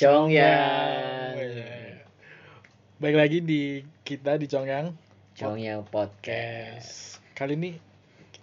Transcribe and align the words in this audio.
Congyang. 0.00 1.36
Baik 2.96 3.16
lagi 3.20 3.44
di 3.44 3.84
kita 4.00 4.40
di 4.40 4.48
Congyang 4.48 4.96
Congyang 5.36 5.84
Podcast. 5.84 7.20
Kali 7.36 7.52
ini 7.52 7.76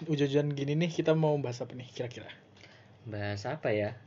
hujan-hujan 0.05 0.53
gini 0.53 0.77
nih 0.77 0.93
kita 0.93 1.17
mau 1.17 1.33
bahas 1.41 1.57
apa 1.65 1.73
nih 1.73 1.89
kira-kira? 1.89 2.29
Bahas 3.09 3.49
apa 3.49 3.73
ya? 3.73 3.97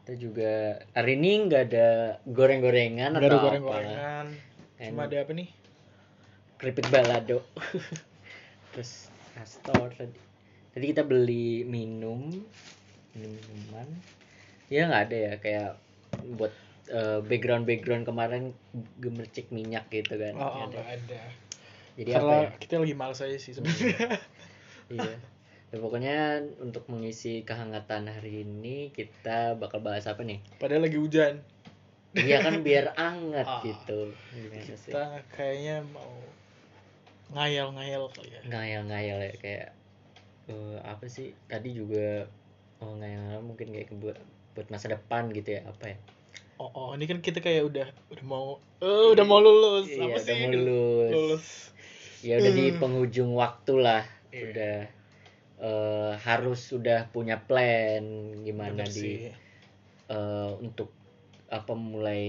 Kita 0.00 0.16
juga 0.16 0.80
hari 0.96 1.20
ini 1.20 1.52
nggak 1.52 1.62
ada 1.68 1.88
goreng-gorengan 2.24 3.12
Gak 3.12 3.28
ada 3.28 3.28
atau 3.28 3.44
goreng-gorengan. 3.44 4.26
Cuma 4.80 5.04
ada 5.04 5.16
apa 5.20 5.32
nih? 5.36 5.52
Keripik 6.56 6.88
balado. 6.88 7.44
Terus 8.72 9.12
Astor 9.36 9.92
tadi. 10.00 10.16
Tadi 10.72 10.84
kita 10.96 11.04
beli 11.04 11.60
minum, 11.60 12.40
minum 13.12 13.32
minuman. 13.36 13.88
Ya 14.72 14.88
nggak 14.88 15.02
ada 15.12 15.16
ya 15.28 15.34
kayak 15.44 15.70
buat 16.40 16.69
eh, 16.90 17.20
background-background 17.22 18.02
kemarin 18.02 18.50
gemercik 18.96 19.48
minyak 19.48 19.86
gitu 19.88 20.14
kan. 20.14 20.34
Oh, 20.34 20.42
oh, 20.42 20.66
Nggak 20.66 20.82
ada. 20.82 20.98
ada. 20.98 21.22
Jadi 21.94 22.10
Karena 22.10 22.32
apa 22.32 22.44
ya? 22.44 22.58
kita 22.58 22.74
lagi 22.78 22.94
males 22.94 23.20
aja 23.20 23.36
sih 23.36 23.52
sebenarnya. 23.52 24.18
iya 24.90 25.12
ya, 25.68 25.76
pokoknya 25.76 26.16
untuk 26.58 26.82
mengisi 26.86 27.40
kehangatan 27.40 28.06
hari 28.06 28.42
ini 28.42 28.90
kita 28.90 29.54
bakal 29.54 29.78
bahas 29.78 30.02
apa 30.04 30.20
nih 30.20 30.42
Padahal 30.56 30.82
lagi 30.82 30.96
hujan. 30.96 31.38
iya 32.12 32.40
kan 32.40 32.58
biar 32.60 32.90
anget 33.00 33.44
Ah. 33.44 33.62
gitu 33.62 34.10
gimana 34.32 34.66
sih 34.66 34.90
Kita 34.90 35.22
kayaknya 35.30 35.86
mau 35.88 36.10
ngayal-ngayal 37.30 38.10
kali 38.10 38.28
ya. 38.28 38.40
ngayal-ngayal 38.44 39.18
ya 39.22 39.34
kayak 39.36 39.68
eh, 40.48 40.78
apa 40.82 41.06
sih 41.06 41.30
tadi 41.46 41.70
juga 41.70 42.26
oh 42.80 42.96
ngayal 42.96 43.38
mungkin 43.38 43.70
kayak 43.70 43.94
buat 43.94 44.18
buat 44.52 44.66
masa 44.68 44.90
depan 44.90 45.30
gitu 45.30 45.54
ya 45.54 45.62
apa 45.64 45.94
ya 45.94 45.98
Oh, 46.60 46.68
oh, 46.76 46.88
ini 46.92 47.08
kan 47.08 47.18
kita 47.24 47.40
kayak 47.40 47.62
udah 47.72 47.88
udah 48.12 48.24
mau 48.28 48.46
eh 48.84 49.06
udah 49.16 49.24
mau 49.24 49.40
lulus. 49.40 49.88
Iya, 49.88 50.04
apa 50.04 50.18
udah 50.20 50.24
sih? 50.28 50.40
mau 50.44 50.50
lulus. 50.52 51.12
Lulus. 51.16 51.46
ya 52.20 52.34
udah 52.36 52.52
di 52.52 52.64
Hmm. 52.68 52.80
penghujung 52.80 53.30
waktu 53.32 53.74
lah 53.80 54.04
Iya. 54.28 54.44
udah 54.52 54.76
eh, 55.60 56.12
harus 56.26 56.60
sudah 56.72 57.08
punya 57.14 57.36
plan 57.48 58.04
gimana 58.44 58.84
Bener 58.84 58.88
di 58.92 59.00
sih. 59.00 59.16
eh, 60.12 60.50
untuk 60.60 60.88
apa 61.48 61.72
mulai 61.72 62.24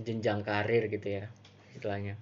jenjang 0.00 0.40
karir 0.48 0.88
gitu 0.88 1.08
ya 1.20 1.24
istilahnya 1.76 2.16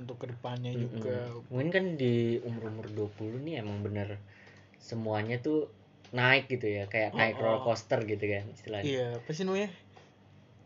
Untuk 0.00 0.16
ke 0.22 0.26
depannya 0.32 0.70
Mm-mm. 0.72 0.86
juga. 0.86 1.16
mungkin 1.50 1.70
kan 1.74 1.84
di 1.98 2.14
umur-umur 2.46 2.86
20 2.94 3.38
nih 3.42 3.54
emang 3.62 3.82
bener 3.86 4.08
semuanya 4.80 5.36
tuh 5.42 5.68
naik 6.10 6.48
gitu 6.48 6.66
ya 6.66 6.84
kayak 6.86 7.12
naik 7.12 7.36
Oh, 7.36 7.38
oh. 7.38 7.44
roller 7.46 7.62
coaster 7.64 8.00
gitu 8.02 8.24
kan 8.24 8.44
istilahnya 8.50 8.86
Iya, 8.86 9.06
apa 9.16 9.30
sih 9.30 9.44
namanya? 9.44 9.70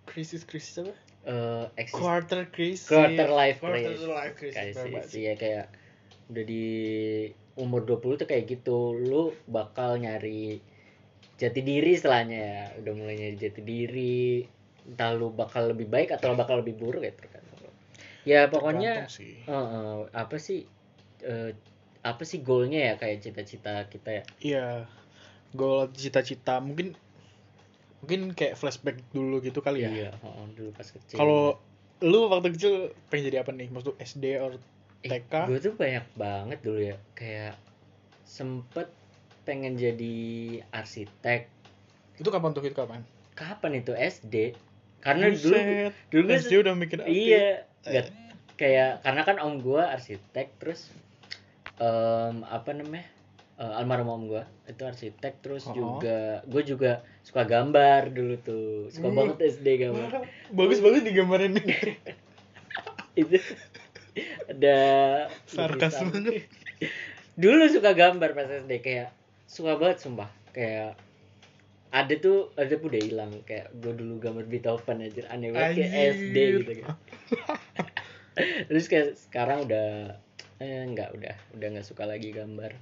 Krisis 0.05 0.43
krisis 0.43 0.81
apa? 0.81 0.95
Eh, 1.25 1.65
eksis- 1.79 1.97
Quarter 1.97 2.49
crisis. 2.49 2.85
quarter 2.85 3.29
life 3.31 3.59
Quarter 3.59 3.81
crisis 3.83 4.05
life 4.07 4.35
crisis. 4.35 4.55
Kayak 4.55 4.69
bener 4.71 4.81
sih, 4.81 4.93
banget 4.93 5.09
sih, 5.11 5.23
ya 5.23 5.35
kayak 5.35 5.67
udah 6.25 6.45
di 6.45 6.65
umur 7.55 7.81
20 7.83 8.17
tuh 8.17 8.27
kayak 8.27 8.45
gitu 8.47 8.79
lu 8.95 9.23
bakal 9.47 9.97
nyari 9.97 10.59
jati 11.35 11.61
diri 11.61 11.95
istilahnya 11.95 12.39
ya 12.39 12.63
udah 12.79 12.93
mulai 12.95 13.15
nyari 13.15 13.37
jati 13.37 13.61
diri 13.61 14.43
entah 14.85 15.13
lu 15.13 15.31
bakal 15.31 15.69
lebih 15.69 15.87
baik 15.87 16.11
atau 16.11 16.33
bakal 16.33 16.61
lebih 16.61 16.75
buruk 16.75 17.01
ya 17.01 17.13
tergantung 17.13 17.59
lu. 17.61 17.71
ya 18.25 18.41
pokoknya 18.47 19.05
Tergantung 19.05 19.13
sih. 19.13 19.35
eh, 19.39 19.53
eh, 19.53 19.99
apa 20.13 20.37
sih 20.37 20.61
eh, 21.21 21.51
apa 22.01 22.23
sih 22.23 22.41
goalnya 22.41 22.81
ya 22.83 22.95
kayak 22.95 23.19
cita-cita 23.21 23.85
kita 23.87 24.11
ya 24.13 24.25
Iya. 24.41 24.67
Goal 25.55 25.89
cita-cita. 25.95 26.59
Mungkin 26.59 26.99
mungkin 28.05 28.37
kayak 28.37 28.61
flashback 28.61 29.01
dulu 29.17 29.41
gitu 29.41 29.65
kali 29.65 29.89
ya. 29.89 29.91
iya 29.91 30.11
heeh, 30.13 30.47
dulu 30.53 30.71
pas 30.77 30.85
kecil. 30.85 31.17
Kalau 31.17 31.57
lu 32.05 32.29
waktu 32.29 32.53
kecil 32.53 32.93
pengen 33.09 33.33
jadi 33.33 33.39
apa 33.47 33.55
nih? 33.55 33.73
Maksud 33.73 33.97
SD 33.97 34.37
or 34.43 34.61
TK? 35.01 35.33
gue 35.49 35.59
tuh 35.63 35.73
banyak 35.73 36.05
banget 36.19 36.59
dulu 36.61 36.81
ya. 36.85 36.97
Kayak 37.17 37.57
sempet 38.29 38.93
pengen 39.49 39.81
jadi 39.81 40.17
arsitek. 40.69 41.49
Itu 42.21 42.29
kapan 42.29 42.53
tuh 42.53 42.61
itu 42.67 42.77
kapan? 42.77 43.01
kapan 43.35 43.83
itu? 43.83 43.93
SD 43.93 44.55
karena 45.05 45.29
dulu 45.29 45.53
Buset, 45.53 45.93
dulu 46.09 46.25
gue 46.33 46.37
SD 46.41 46.53
udah 46.65 46.75
mikir 46.79 46.99
iya 47.05 47.69
nggak- 47.85 48.11
kayak 48.57 49.03
karena 49.05 49.23
kan 49.27 49.37
om 49.43 49.59
gua 49.61 49.93
arsitek 49.93 50.55
terus 50.57 50.89
em, 51.77 52.41
apa 52.47 52.71
namanya 52.73 53.05
eh, 53.55 53.73
almarhum 53.75 54.09
om 54.09 54.23
gua. 54.27 54.45
Itu 54.65 54.83
arsitek 54.83 55.41
terus 55.41 55.65
Oh. 55.67 55.75
juga 55.75 56.43
gue 56.45 56.63
juga 56.65 56.93
suka 57.21 57.43
gambar 57.43 58.11
dulu 58.11 58.35
tuh. 58.39 58.67
Suka 58.89 59.09
Hmm. 59.09 59.17
banget 59.17 59.37
SD 59.53 59.69
gambar. 59.81 60.11
Bagus 60.51 60.79
banget 60.79 61.03
digambarin 61.05 61.55
itu 63.15 63.39
ada 64.47 64.79
Sarkas 65.47 65.95
banget. 66.01 66.47
dulu 67.43 67.67
suka 67.67 67.91
gambar 67.93 68.31
pas 68.33 68.49
SD 68.49 68.73
kayak 68.79 69.11
suka 69.45 69.79
banget 69.79 70.03
sumpah. 70.03 70.31
Kayak 70.51 70.95
ada 71.91 72.15
tuh 72.19 72.51
ada 72.55 72.75
tuh 72.75 72.91
udah 72.91 73.03
hilang. 73.03 73.33
Kayak 73.43 73.71
gue 73.73 73.93
dulu 73.95 74.19
gambar 74.19 74.45
Beethoven 74.45 74.99
aja 75.01 75.31
aneh 75.31 75.55
banget 75.55 75.79
kayak. 75.79 75.93
SD 76.15 76.37
gitu 76.59 76.73
kan 76.83 76.95
terus 78.69 78.91
kayak 78.91 79.15
sekarang 79.15 79.63
udah 79.63 80.19
eh 80.59 80.83
enggak 80.83 81.15
udah 81.15 81.35
udah 81.55 81.67
nggak 81.71 81.87
suka 81.87 82.03
lagi 82.03 82.35
gambar 82.35 82.75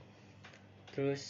terus 0.93 1.23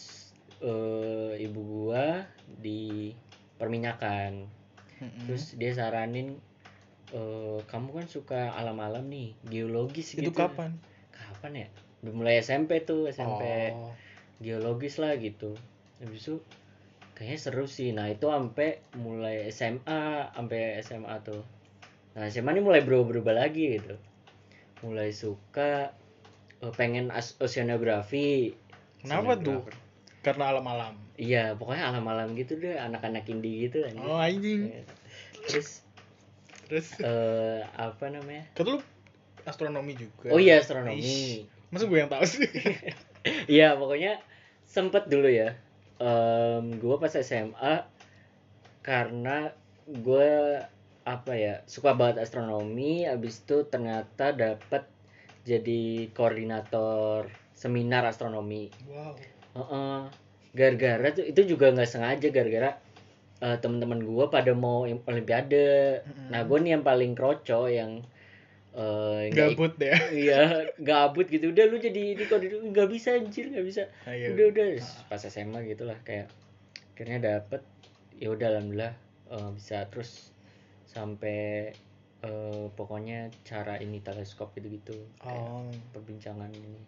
eh, 0.61 1.33
ibu 1.43 1.61
gua 1.63 2.27
di 2.47 3.15
perminyakan 3.59 4.47
Mm-mm. 4.99 5.27
terus 5.27 5.55
dia 5.59 5.73
saranin 5.75 6.39
eh, 7.15 7.59
kamu 7.71 7.89
kan 8.03 8.07
suka 8.11 8.41
alam-alam 8.59 9.07
nih 9.07 9.35
geologis 9.47 10.15
itu 10.15 10.31
gitu. 10.31 10.35
kapan? 10.35 10.75
kapan 11.13 11.67
ya? 11.67 11.69
Udah 12.03 12.13
mulai 12.15 12.35
SMP 12.43 12.83
tuh 12.83 13.07
SMP 13.11 13.71
Oh. 13.75 13.95
geologis 14.43 14.99
lah 14.99 15.15
gitu. 15.19 15.55
Habis 16.03 16.27
itu 16.27 16.37
kayaknya 17.15 17.39
seru 17.39 17.67
sih. 17.71 17.95
Nah 17.95 18.11
itu 18.11 18.27
sampai 18.27 18.83
mulai 18.99 19.47
SMA 19.55 20.35
sampai 20.35 20.83
SMA 20.83 21.15
tuh. 21.23 21.47
Nah 22.19 22.27
SMA 22.27 22.59
ini 22.59 22.63
mulai 22.65 22.83
berubah-berubah 22.83 23.35
lagi 23.39 23.79
gitu. 23.79 23.95
Mulai 24.83 25.15
suka 25.15 25.95
eh, 26.59 26.73
pengen 26.75 27.15
oceanografi 27.15 28.57
Kenapa 29.03 29.33
tuh? 29.39 29.61
Karena 30.23 30.55
alam-alam. 30.55 30.95
iya 31.19 31.53
pokoknya 31.59 31.93
alam-alam 31.93 32.33
gitu 32.39 32.57
deh 32.57 32.79
anak-anak 32.79 33.27
indie 33.29 33.69
gitu 33.69 33.85
anjing. 33.85 34.07
Oh 34.07 34.17
anjing. 34.19 34.61
Eh, 34.71 34.85
terus 35.47 35.83
Terus 36.73 36.89
eh, 37.05 37.61
apa 37.77 38.09
namanya 38.09 38.49
kata 38.57 38.79
lu 38.79 38.81
astronomi 39.45 39.93
juga. 39.93 40.33
oh 40.33 40.41
iya 40.41 40.57
Ish, 40.57 40.65
astronomi 40.65 41.45
Masa 41.69 41.85
gue 41.85 41.99
yang 42.01 42.09
tahu 42.09 42.25
sih? 42.25 42.49
Iya 43.47 43.79
pokoknya 43.79 44.19
sempet 44.65 45.07
dulu 45.07 45.29
ya. 45.31 45.55
Em 46.01 46.75
gue 46.81 46.97
pas 46.97 47.13
SMA 47.13 47.87
karena 48.83 49.53
gue 49.85 50.59
apa 51.05 51.33
ya 51.37 51.61
suka 51.69 51.93
banget 51.93 52.25
astronomi. 52.25 53.05
Abis 53.05 53.45
itu 53.45 53.69
ternyata 53.69 54.33
dapat 54.33 54.89
jadi 55.45 56.09
koordinator 56.17 57.29
seminar 57.63 58.03
astronomi. 58.03 58.67
wow. 58.85 59.15
Heeh. 59.55 59.99
Gara-gara 60.53 61.09
tuh 61.13 61.25
itu 61.25 61.41
juga 61.47 61.71
nggak 61.71 61.87
sengaja 61.87 62.29
gara-gara 62.29 62.71
eh, 63.39 63.57
teman-teman 63.57 64.03
gue 64.03 64.25
pada 64.27 64.51
mau 64.53 64.83
im- 64.85 65.05
olimpiade. 65.05 66.03
Mm-mm. 66.03 66.29
Nah 66.29 66.43
gue 66.43 66.59
nih 66.59 66.71
yang 66.73 66.83
paling 66.83 67.13
kroco 67.13 67.67
yang 67.67 68.03
ik- 68.73 69.33
Gabut 69.33 69.77
deh. 69.77 69.93
iya 70.25 70.65
gabut 70.77 71.29
gitu 71.29 71.53
udah 71.53 71.65
lu 71.67 71.77
jadi 71.77 72.17
di 72.17 72.25
koordinator 72.25 72.65
nggak 72.65 72.89
bisa 72.89 73.13
anjir 73.13 73.47
nggak 73.47 73.67
bisa 73.67 73.83
Ayo. 74.05 74.33
udah 74.33 74.47
udah 74.49 74.67
pas 75.07 75.21
SMA 75.23 75.61
gitu 75.67 75.85
lah 75.85 76.01
kayak 76.03 76.33
akhirnya 76.93 77.19
dapet 77.37 77.61
ya 78.17 78.33
udah 78.33 78.49
alhamdulillah 78.49 78.95
eh, 79.29 79.51
bisa 79.53 79.85
terus 79.89 80.33
sampai 80.87 81.73
eh, 82.23 82.65
pokoknya 82.73 83.29
cara 83.43 83.77
ini 83.77 84.01
teleskop 84.01 84.53
gitu 84.55 84.69
gitu 84.71 84.97
Oh. 85.23 85.69
perbincangan 85.93 86.49
ini 86.49 86.81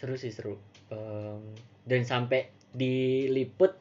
seru 0.00 0.16
sih 0.16 0.32
seru. 0.32 0.56
Em, 0.88 1.44
dan 1.84 2.08
sampai 2.08 2.48
diliput 2.72 3.76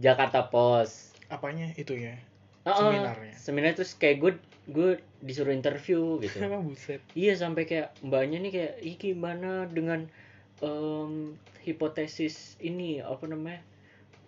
Jakarta 0.00 0.48
Post. 0.48 1.20
Apanya? 1.28 1.68
Itu 1.76 1.92
ya? 1.92 2.16
Ah, 2.64 2.80
Seminarnya. 2.80 3.36
seminar 3.36 3.76
terus 3.76 3.92
kayak 3.92 4.16
gue 4.24 4.32
gue 4.72 4.90
disuruh 5.20 5.52
interview 5.52 6.16
gitu. 6.24 6.40
Buset? 6.64 7.04
Iya 7.12 7.36
sampai 7.36 7.68
kayak 7.68 7.92
mbaknya 8.00 8.40
nih 8.40 8.52
kayak 8.56 8.74
ih 8.80 8.96
gimana 8.96 9.68
dengan 9.68 10.08
em, 10.64 11.36
hipotesis 11.60 12.56
ini 12.64 13.04
apa 13.04 13.28
namanya 13.28 13.60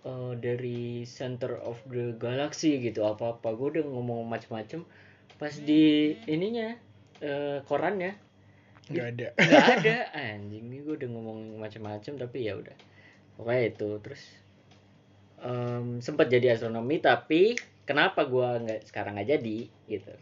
eh, 0.04 0.32
dari 0.36 1.08
center 1.08 1.56
of 1.64 1.80
the 1.88 2.12
galaxy 2.20 2.76
gitu 2.76 3.08
apa 3.08 3.40
apa 3.40 3.56
gue 3.56 3.80
udah 3.80 3.84
ngomong 3.88 4.28
macem-macem. 4.28 4.84
Pas 5.40 5.56
di 5.56 6.12
ininya 6.28 6.76
eh, 7.24 7.64
korannya 7.64 8.20
Nggak 8.90 9.06
ada. 9.14 9.28
nggak 9.48 9.66
ada 9.80 9.96
anjing. 10.14 10.64
Nih 10.70 10.80
gue 10.86 10.94
udah 11.02 11.08
ngomong 11.10 11.38
macem-macem 11.58 12.14
tapi 12.18 12.46
ya 12.46 12.54
udah. 12.54 12.76
Pokoknya 13.38 13.62
itu. 13.70 13.88
Terus 14.02 14.22
em, 15.42 15.98
sempat 16.00 16.30
jadi 16.30 16.54
astronomi 16.54 17.02
tapi 17.02 17.58
kenapa 17.86 18.26
gua 18.26 18.58
nggak 18.62 18.86
sekarang 18.88 19.18
nggak 19.18 19.30
jadi 19.38 19.58
gitu. 19.90 20.12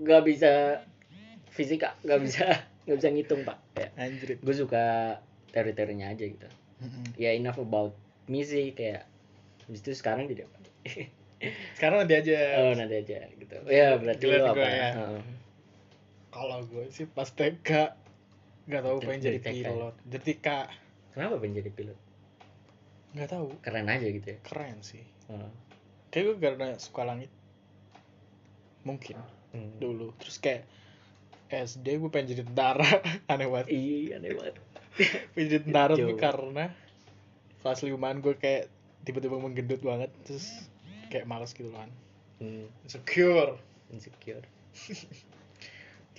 Nggak 0.00 0.22
bisa 0.28 0.52
fisika 1.52 1.96
nggak 2.04 2.20
bisa 2.20 2.44
nggak 2.84 2.96
bisa 3.00 3.08
ngitung 3.12 3.42
pak. 3.44 3.58
Anjrit. 3.96 4.38
Gue 4.40 4.54
suka 4.54 5.16
teori-teorinya 5.52 6.12
aja 6.12 6.24
gitu. 6.24 6.48
Ya 7.16 7.32
enough 7.32 7.56
about 7.56 7.96
me 8.28 8.44
sih 8.44 8.76
kayak 8.76 9.08
habis 9.66 9.80
itu 9.82 9.92
sekarang 9.96 10.28
tidak 10.28 10.46
sekarang 11.76 12.04
nanti 12.04 12.14
aja. 12.16 12.38
Oh 12.62 12.72
nanti 12.76 12.94
aja 13.00 13.24
gitu. 13.32 13.56
Ya 13.68 13.96
berarti 13.96 14.24
Gila 14.24 14.36
lo 14.40 14.46
apa? 14.52 14.68
ya. 14.68 14.90
Kalau 16.36 16.58
gue 16.68 16.84
sih 16.92 17.08
pas 17.08 17.28
TK 17.32 17.70
nggak 18.66 18.82
tahu 18.82 18.96
pengen 19.00 19.20
jadi 19.24 19.40
TK. 19.40 19.48
pilot. 19.64 19.94
Jadi 20.04 20.24
TK 20.36 20.48
kenapa 21.16 21.34
pengen 21.40 21.54
jadi 21.64 21.70
pilot? 21.72 21.98
Nggak 23.16 23.28
tahu. 23.32 23.48
Keren 23.64 23.88
aja 23.88 24.06
gitu 24.06 24.26
ya? 24.26 24.38
Keren 24.44 24.78
sih. 24.84 25.04
Heeh. 25.32 25.50
kayak 26.12 26.24
gue 26.32 26.36
karena 26.38 26.66
suka 26.76 27.02
langit. 27.08 27.32
Mungkin. 28.84 29.16
Hmm. 29.56 29.80
dulu. 29.80 30.12
Terus 30.20 30.36
kayak 30.36 30.68
SD 31.48 32.02
gue 32.02 32.10
pengen 32.12 32.36
jadi 32.36 32.42
tentara. 32.44 33.00
Aneh 33.32 33.48
banget. 33.48 33.72
Iya 33.72 34.20
aneh 34.20 34.30
banget. 34.36 34.56
Pengen 35.32 35.48
jadi 35.48 35.62
tentara 35.64 35.94
Jauh. 35.96 36.18
karena 36.20 36.64
kelas 37.64 37.80
limaan 37.84 38.20
gue 38.20 38.34
kayak 38.36 38.68
tiba-tiba 39.08 39.40
menggendut 39.40 39.80
banget. 39.80 40.12
Terus 40.28 40.68
kayak 41.08 41.24
males 41.24 41.54
gitu 41.56 41.72
kan. 41.72 41.88
Hmm, 42.42 42.68
insecure. 42.84 43.56
Insecure 43.88 44.44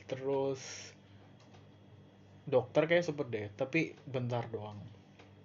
terus 0.08 0.62
dokter 2.48 2.88
kayak 2.88 3.04
sempet 3.04 3.28
deh 3.28 3.48
tapi 3.60 3.92
bentar 4.08 4.48
doang. 4.48 4.80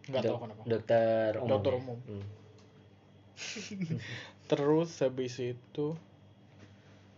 Nggak 0.06 0.23
tahu 0.23 0.38
kenapa. 0.47 0.62
dokter 0.67 1.31
umum 1.38 1.50
Dokter 1.50 1.73
ya? 1.75 1.79
umum. 1.82 1.99
Hmm. 2.06 2.26
terus 4.50 4.91
habis 5.03 5.35
itu 5.43 5.87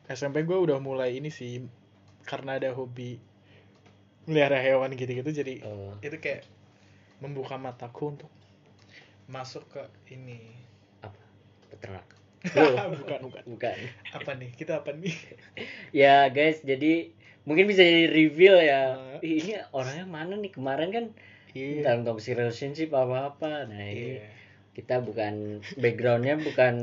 SMP 0.09 0.45
gue 0.45 0.57
udah 0.57 0.81
mulai 0.81 1.17
ini 1.17 1.29
sih 1.33 1.65
karena 2.25 2.57
ada 2.61 2.73
hobi 2.73 3.21
melihara 4.25 4.57
hewan 4.61 4.93
gitu-gitu 4.97 5.45
jadi 5.45 5.61
Oh, 5.65 5.93
itu 6.01 6.17
kayak 6.17 6.49
membuka 7.21 7.61
mataku 7.61 8.17
untuk 8.17 8.33
masuk 9.29 9.65
ke 9.73 9.83
ini. 10.13 10.41
Apa? 11.01 11.21
Peternak 11.73 12.09
bukan 13.01 13.19
bukan. 13.25 13.43
Bukan. 13.49 13.77
Apa 14.13 14.31
nih? 14.37 14.53
Kita 14.53 14.85
apa 14.85 14.93
nih? 14.93 15.17
Ya 16.05 16.29
guys 16.29 16.61
jadi 16.61 17.13
mungkin 17.45 17.65
bisa 17.69 17.85
jadi 17.85 18.09
reveal 18.09 18.57
ya. 18.61 18.81
Ih, 19.21 19.41
ini 19.41 19.53
orangnya 19.73 20.05
mana 20.05 20.35
nih? 20.37 20.53
Kemarin 20.53 20.89
kan 20.93 21.05
iya. 21.53 21.85
dalam 21.85 22.05
toxic 22.05 22.37
relationship 22.37 22.93
apa 22.93 23.33
apa. 23.33 23.69
Nah 23.69 23.85
ini 23.85 24.19
Iya. 24.21 24.29
kita 24.75 25.07
bukan 25.07 25.63
backgroundnya 25.79 26.35
bukan 26.41 26.75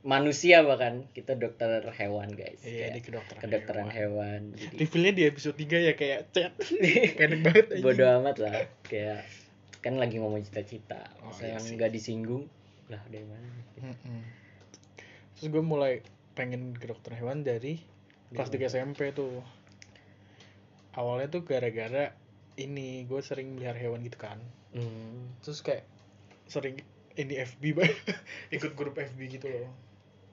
manusia 0.00 0.64
bahkan. 0.64 1.04
Kita 1.12 1.36
dokter 1.36 1.84
hewan 1.92 2.32
guys. 2.32 2.62
Iya 2.64 2.88
Kayak 2.88 2.94
di 2.94 3.00
kedokteran 3.04 3.40
kedokteran 3.44 3.88
hewan, 3.92 4.40
Jadi, 4.56 4.74
revealnya 4.80 5.12
di 5.12 5.22
episode 5.28 5.56
3 5.60 5.86
ya 5.86 5.92
kayak 5.94 6.20
chat. 6.32 6.52
Pendek 7.20 7.40
banget 7.44 7.66
anjing. 7.74 7.84
bodo 7.84 8.04
amat 8.22 8.36
lah. 8.40 8.56
Kayak 8.86 9.22
kan 9.84 10.00
lagi 10.00 10.16
ngomong 10.16 10.40
cita-cita. 10.40 11.04
Oh, 11.20 11.28
iya 11.44 11.60
sih. 11.60 11.76
nggak 11.76 11.92
disinggung 11.92 12.48
lah 12.88 13.00
dari 13.12 13.24
mana? 13.28 13.48
Mm-mm. 13.84 14.20
terus 15.34 15.50
gue 15.50 15.60
mulai 15.60 16.00
pengen 16.32 16.72
ke 16.72 16.88
dokter 16.88 17.12
hewan 17.18 17.44
dari 17.44 17.82
kelas 18.32 18.48
3 18.48 18.70
SMP 18.70 19.12
tuh 19.12 19.42
awalnya 20.94 21.28
tuh 21.30 21.42
gara-gara 21.42 22.14
ini 22.54 23.02
gue 23.06 23.20
sering 23.20 23.58
melihara 23.58 23.78
hewan 23.78 24.02
gitu 24.06 24.18
kan. 24.18 24.38
Hmm. 24.74 25.30
terus 25.38 25.62
kayak 25.62 25.86
sering 26.50 26.82
ini 27.14 27.38
FB 27.38 27.62
ikut 28.58 28.74
grup 28.74 28.98
FB 28.98 29.18
gitu 29.38 29.46
loh. 29.46 29.70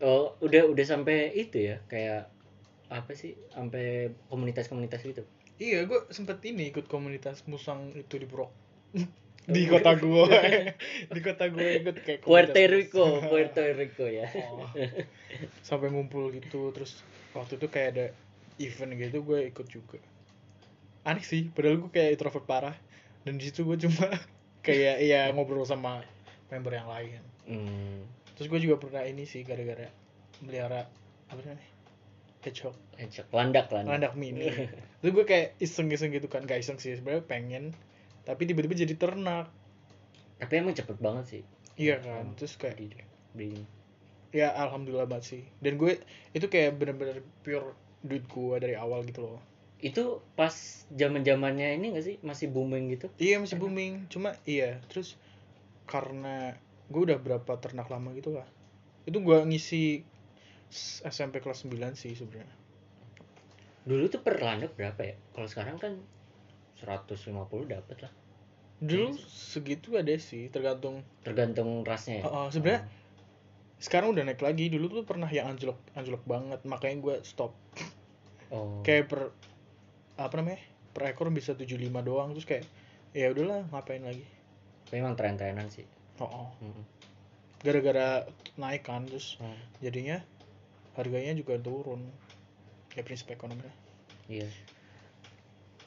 Oh 0.01 0.25
udah 0.41 0.65
udah 0.65 0.85
sampai 0.85 1.29
itu 1.37 1.73
ya? 1.73 1.77
Kayak 1.85 2.29
apa 2.89 3.13
sih? 3.13 3.37
Sampai 3.53 4.13
komunitas-komunitas 4.33 5.05
gitu? 5.05 5.23
Iya 5.61 5.85
gue 5.85 6.09
sempet 6.09 6.41
ini 6.45 6.73
ikut 6.73 6.89
komunitas 6.89 7.45
musang 7.45 7.93
itu 7.93 8.17
di 8.17 8.25
Purok. 8.25 8.49
Di 9.49 9.65
kota 9.65 9.97
gue 9.97 10.37
di 11.09 11.19
kota 11.25 11.49
gue 11.49 11.81
ikut 11.81 11.97
kayak 12.05 12.21
Puerto 12.21 12.61
Rico. 12.61 13.25
Puerto 13.25 13.61
Rico 13.73 14.05
ya. 14.05 14.29
Oh. 14.29 14.69
sampai 15.65 15.89
ngumpul 15.89 16.29
gitu. 16.37 16.69
Terus 16.69 17.01
waktu 17.33 17.57
itu 17.57 17.65
kayak 17.65 17.89
ada 17.97 18.05
event 18.61 18.93
gitu 18.93 19.25
gue 19.25 19.49
ikut 19.49 19.65
juga 19.65 19.97
aneh 21.01 21.25
sih 21.25 21.49
padahal 21.49 21.81
gue 21.81 21.91
kayak 21.91 22.19
introvert 22.19 22.45
parah. 22.45 22.77
Dan 23.21 23.37
di 23.37 23.49
situ 23.49 23.65
gue 23.65 23.77
cuma 23.77 24.09
kayak 24.65 25.01
ya 25.01 25.29
ngobrol 25.33 25.65
sama 25.65 26.05
member 26.49 26.73
yang 26.73 26.89
lain. 26.89 27.21
Hmm. 27.41 28.05
terus 28.37 28.47
gue 28.47 28.69
juga 28.69 28.77
pernah 28.77 29.01
ini 29.05 29.25
sih 29.25 29.41
gara-gara 29.41 29.89
melihara 30.45 30.87
apa 31.29 31.41
namanya 31.41 31.71
hedgehog. 32.41 32.73
Encok, 32.97 33.27
landak 33.33 33.69
landak. 33.69 33.91
Landak 33.97 34.13
mini. 34.17 34.49
Terus 35.01 35.11
gue 35.13 35.25
kayak 35.25 35.47
iseng-iseng 35.61 36.09
gitu 36.09 36.25
kan 36.25 36.45
gak 36.49 36.61
iseng 36.61 36.81
sih 36.81 36.97
sebenarnya 36.97 37.25
pengen. 37.29 37.63
Tapi 38.25 38.49
tiba-tiba 38.49 38.73
jadi 38.73 38.97
ternak. 38.97 39.49
Tapi 40.41 40.53
emang 40.57 40.73
cepet 40.73 40.97
banget 40.97 41.25
sih. 41.29 41.43
Iya 41.77 42.01
kan 42.01 42.33
terus 42.37 42.57
kayak 42.57 42.77
breeding. 43.33 43.65
ya 44.33 44.53
alhamdulillah 44.57 45.05
banget 45.05 45.37
sih. 45.37 45.43
Dan 45.61 45.77
gue 45.77 46.01
itu 46.33 46.45
kayak 46.49 46.81
bener-bener 46.81 47.21
pure 47.45 47.77
duit 48.01 48.25
gue 48.25 48.55
dari 48.57 48.73
awal 48.73 49.05
gitu 49.05 49.21
loh 49.21 49.50
itu 49.81 50.21
pas 50.37 50.53
zaman 50.93 51.25
zamannya 51.25 51.73
ini 51.75 51.97
gak 51.97 52.05
sih? 52.05 52.15
Masih 52.21 52.53
booming 52.53 52.93
gitu? 52.93 53.09
Iya 53.17 53.41
masih 53.41 53.57
booming. 53.57 54.05
Cuma 54.13 54.37
iya. 54.45 54.77
Terus 54.87 55.17
karena 55.89 56.53
gue 56.87 57.01
udah 57.01 57.17
berapa 57.17 57.51
ternak 57.57 57.89
lama 57.89 58.13
gitu 58.13 58.37
lah. 58.37 58.45
Itu 59.09 59.25
gue 59.25 59.41
ngisi 59.41 60.05
SMP 61.03 61.41
kelas 61.41 61.65
9 61.65 61.97
sih 61.97 62.13
sebenarnya. 62.13 62.55
Dulu 63.83 64.05
tuh 64.07 64.21
per 64.21 64.37
landak 64.37 64.77
berapa 64.77 65.01
ya? 65.01 65.15
Kalau 65.33 65.47
sekarang 65.49 65.81
kan 65.81 65.97
150 66.79 67.25
dapat 67.65 67.97
lah. 68.05 68.13
Dulu 68.81 69.17
segitu 69.29 69.97
ada 69.97 70.13
sih 70.21 70.49
tergantung 70.53 71.01
tergantung 71.25 71.81
rasnya 71.81 72.21
ya? 72.21 72.23
Oh, 72.29 72.45
oh, 72.45 72.47
sebenarnya 72.53 72.85
sekarang 73.81 74.13
udah 74.13 74.23
naik 74.29 74.41
lagi. 74.45 74.69
Dulu 74.69 75.01
tuh 75.01 75.05
pernah 75.09 75.29
yang 75.29 75.49
anjlok 75.49 75.81
anjlok 75.97 76.21
banget. 76.29 76.61
Makanya 76.69 76.97
gue 77.01 77.15
stop. 77.25 77.57
Oh. 78.53 78.85
Kayak 78.85 79.09
per 79.09 79.21
apa 80.27 80.41
namanya 80.41 80.61
per 80.91 81.11
ekor 81.11 81.31
bisa 81.31 81.55
75 81.55 81.77
doang 82.03 82.35
terus 82.35 82.47
kayak 82.47 82.65
ya 83.15 83.31
udahlah 83.31 83.67
ngapain 83.71 84.03
lagi? 84.03 84.25
Tapi 84.87 84.99
emang 84.99 85.15
tren-trenan 85.15 85.67
sih. 85.71 85.87
Oh, 86.19 86.27
oh. 86.27 86.49
Hmm. 86.61 86.83
gara-gara 87.61 88.25
naik 88.57 88.89
kan 88.89 89.05
terus 89.05 89.37
Oh, 89.37 89.53
jadinya 89.85 90.17
harganya 90.97 91.37
juga 91.37 91.61
turun. 91.61 92.09
Ya 92.97 93.05
prinsip 93.05 93.29
ekonomi 93.31 93.61
lah. 93.61 93.75
Iya. 94.27 94.49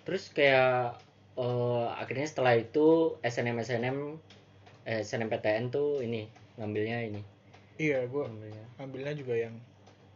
Terus 0.06 0.30
kayak 0.30 1.02
eh, 1.34 1.86
akhirnya 1.98 2.26
setelah 2.30 2.54
itu 2.54 3.18
SNM 3.26 3.58
SNM 3.60 3.98
eh, 4.86 5.02
SNMPTN 5.02 5.74
tuh 5.74 6.00
ini 6.00 6.30
ngambilnya 6.56 6.98
ini. 7.10 7.22
Iya 7.74 8.06
gue 8.06 8.22
ngambilnya. 8.22 8.64
ambilnya 8.78 9.14
juga 9.18 9.34
yang 9.34 9.54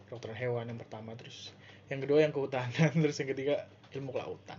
dokter 0.09 0.33
hewan 0.35 0.73
yang 0.73 0.81
pertama 0.81 1.13
terus 1.15 1.53
yang 1.93 2.01
kedua 2.01 2.25
yang 2.25 2.33
kehutanan 2.33 2.93
terus 3.03 3.17
yang 3.21 3.31
ketiga 3.35 3.69
ilmu 3.97 4.11
kelautan. 4.15 4.59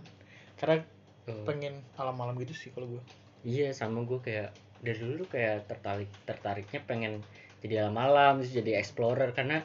Karena 0.58 0.82
Oh, 1.28 1.44
pengen 1.44 1.84
alam-alam 2.00 2.34
gitu 2.40 2.56
sih 2.56 2.70
kalau 2.72 2.88
gue 2.96 3.02
iya 3.44 3.68
sama 3.76 4.02
gue 4.08 4.18
kayak 4.24 4.50
dari 4.80 4.96
dulu 4.98 5.28
kayak 5.28 5.68
tertarik 5.68 6.08
tertariknya 6.24 6.80
pengen 6.88 7.12
jadi 7.60 7.84
alam 7.84 7.96
alam 8.00 8.32
terus 8.40 8.56
jadi 8.56 8.80
explorer. 8.80 9.30
Karena 9.36 9.60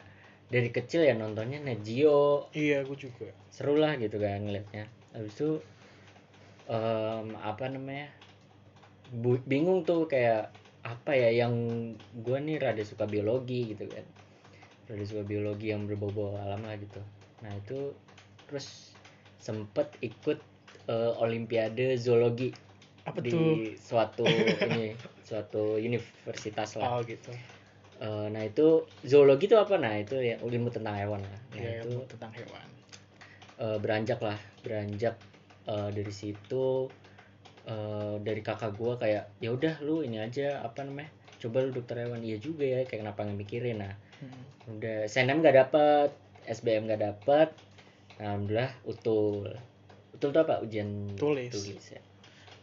dari 0.52 0.68
kecil 0.70 1.00
ya 1.08 1.14
nontonnya 1.16 1.58
Net 1.64 1.80
Geo. 1.82 2.46
Iya 2.52 2.84
gue 2.84 2.98
juga. 3.00 3.28
Seru 3.50 3.74
lah 3.80 3.96
gitu 3.96 4.20
kan 4.20 4.44
ngeliatnya. 4.44 4.84
Habis 5.16 5.32
itu 5.40 5.50
em, 6.68 7.26
apa 7.40 7.64
namanya 7.70 8.08
bu- 9.22 9.44
bingung 9.46 9.80
tuh 9.88 10.06
kayak 10.12 10.50
apa 10.86 11.12
ya 11.18 11.30
yang 11.42 11.54
gua 12.24 12.38
nih 12.38 12.56
rada 12.62 12.82
suka 12.86 13.04
biologi 13.10 13.74
gitu 13.74 13.84
kan. 13.90 14.04
Rada 14.90 15.04
suka 15.06 15.22
biologi 15.26 15.66
yang 15.74 15.86
berbau-bau 15.88 16.38
alam 16.38 16.62
lah 16.66 16.76
gitu. 16.78 17.00
Nah 17.42 17.52
itu 17.58 17.78
terus 18.46 18.95
sempet 19.46 19.86
ikut 20.02 20.38
eh, 20.90 21.12
olimpiade 21.22 21.94
zoologi 21.96 22.50
apa 23.06 23.22
di 23.22 23.30
tuh? 23.30 23.54
suatu 23.78 24.26
ini 24.66 24.90
suatu 25.22 25.78
universitas 25.78 26.74
lah. 26.82 26.90
Oh 26.90 27.00
gitu. 27.06 27.30
Eh, 28.02 28.26
nah 28.34 28.42
itu 28.42 28.84
zoologi 29.06 29.46
itu 29.46 29.54
apa? 29.56 29.78
Nah 29.78 29.94
itu 29.96 30.18
ya 30.18 30.36
ilmu 30.42 30.68
tentang 30.74 30.98
hewan. 30.98 31.22
Lah 31.22 31.40
nah 31.54 31.62
ya 31.62 31.70
itu 31.80 31.88
ilmu 31.94 32.04
tentang 32.10 32.32
hewan. 32.34 32.66
eh, 33.56 33.78
beranjak 33.78 34.20
lah 34.20 34.36
beranjak 34.66 35.14
eh, 35.70 35.88
dari 35.94 36.12
situ 36.12 36.90
eh, 37.66 38.14
dari 38.20 38.40
kakak 38.42 38.74
gua 38.76 38.98
kayak 38.98 39.30
ya 39.38 39.50
udah 39.54 39.74
lu 39.82 40.02
ini 40.02 40.18
aja 40.20 40.60
apa 40.62 40.82
namanya 40.82 41.08
coba 41.38 41.62
lu 41.64 41.70
dokter 41.72 42.02
hewan. 42.04 42.20
Iya 42.20 42.36
juga 42.42 42.64
ya 42.66 42.80
kayak 42.84 43.00
kenapa 43.06 43.22
nggak 43.22 43.38
mikirin. 43.38 43.78
Nah 43.86 43.94
Hmm. 44.16 44.76
udah 44.80 45.04
SNM 45.04 45.44
nggak 45.44 45.56
dapet 45.62 46.08
SBM 46.48 46.88
nggak 46.88 47.02
dapet 47.04 47.48
nah, 47.52 47.65
alhamdulillah 48.20 48.72
utul 48.88 49.52
utul 50.16 50.28
tuh 50.32 50.40
apa 50.40 50.64
ujian 50.64 51.12
Tulis. 51.16 51.52
ya 51.92 52.00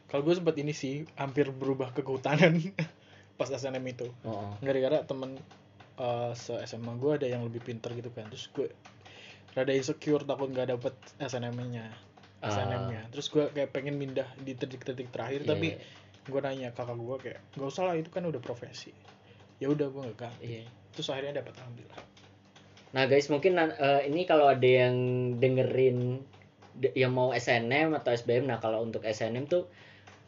kalau 0.10 0.22
gue 0.26 0.34
sempat 0.38 0.56
ini 0.58 0.74
sih 0.74 1.06
hampir 1.18 1.50
berubah 1.50 1.94
ke 1.94 2.06
kehutanan 2.06 2.58
pas 3.38 3.50
SNM 3.50 3.86
itu 3.90 4.08
oh, 4.26 4.30
oh. 4.30 4.54
gara-gara 4.62 5.02
temen 5.06 5.38
eh, 5.98 6.32
se 6.38 6.54
SMA 6.66 6.94
gue 6.98 7.12
ada 7.18 7.28
yang 7.30 7.42
lebih 7.46 7.62
pinter 7.66 7.94
gitu 7.98 8.10
kan 8.14 8.30
terus 8.30 8.50
gue 8.54 8.70
rada 9.54 9.74
insecure 9.74 10.26
takut 10.26 10.50
nggak 10.50 10.74
dapet 10.74 10.94
SNM-nya 11.22 11.94
Ah. 12.44 12.52
SNM-nya 12.52 13.08
terus 13.08 13.32
gue 13.32 13.48
kayak 13.56 13.72
pengen 13.72 13.96
mindah 13.96 14.28
di 14.44 14.52
titik-titik 14.52 15.08
terakhir 15.16 15.48
Iya, 15.48 15.50
tapi 15.56 15.68
iya. 15.80 16.28
gue 16.28 16.40
nanya 16.44 16.70
kakak 16.76 17.00
gue 17.00 17.18
kayak 17.24 17.40
nggak 17.56 17.70
usah 17.72 17.88
lah 17.88 17.96
itu 17.96 18.12
kan 18.12 18.28
udah 18.28 18.44
profesi 18.44 18.92
ya 19.64 19.72
udah 19.72 19.88
gue 19.88 20.02
nggak 20.12 20.20
ganti 20.20 20.44
Iya. 20.60 20.68
terus 20.92 21.08
akhirnya 21.08 21.40
dapat 21.40 21.56
ambil 21.64 21.88
Nah 22.94 23.10
guys 23.10 23.28
mungkin 23.28 23.58
eh, 23.58 24.02
ini 24.06 24.30
kalau 24.30 24.48
ada 24.54 24.64
yang 24.66 24.96
dengerin 25.42 26.22
de- 26.78 26.94
yang 26.94 27.14
mau 27.14 27.34
SNM 27.34 27.94
atau 27.98 28.14
SBM, 28.14 28.46
nah 28.50 28.62
kalau 28.62 28.86
untuk 28.86 29.02
SNM 29.02 29.50
tuh 29.50 29.66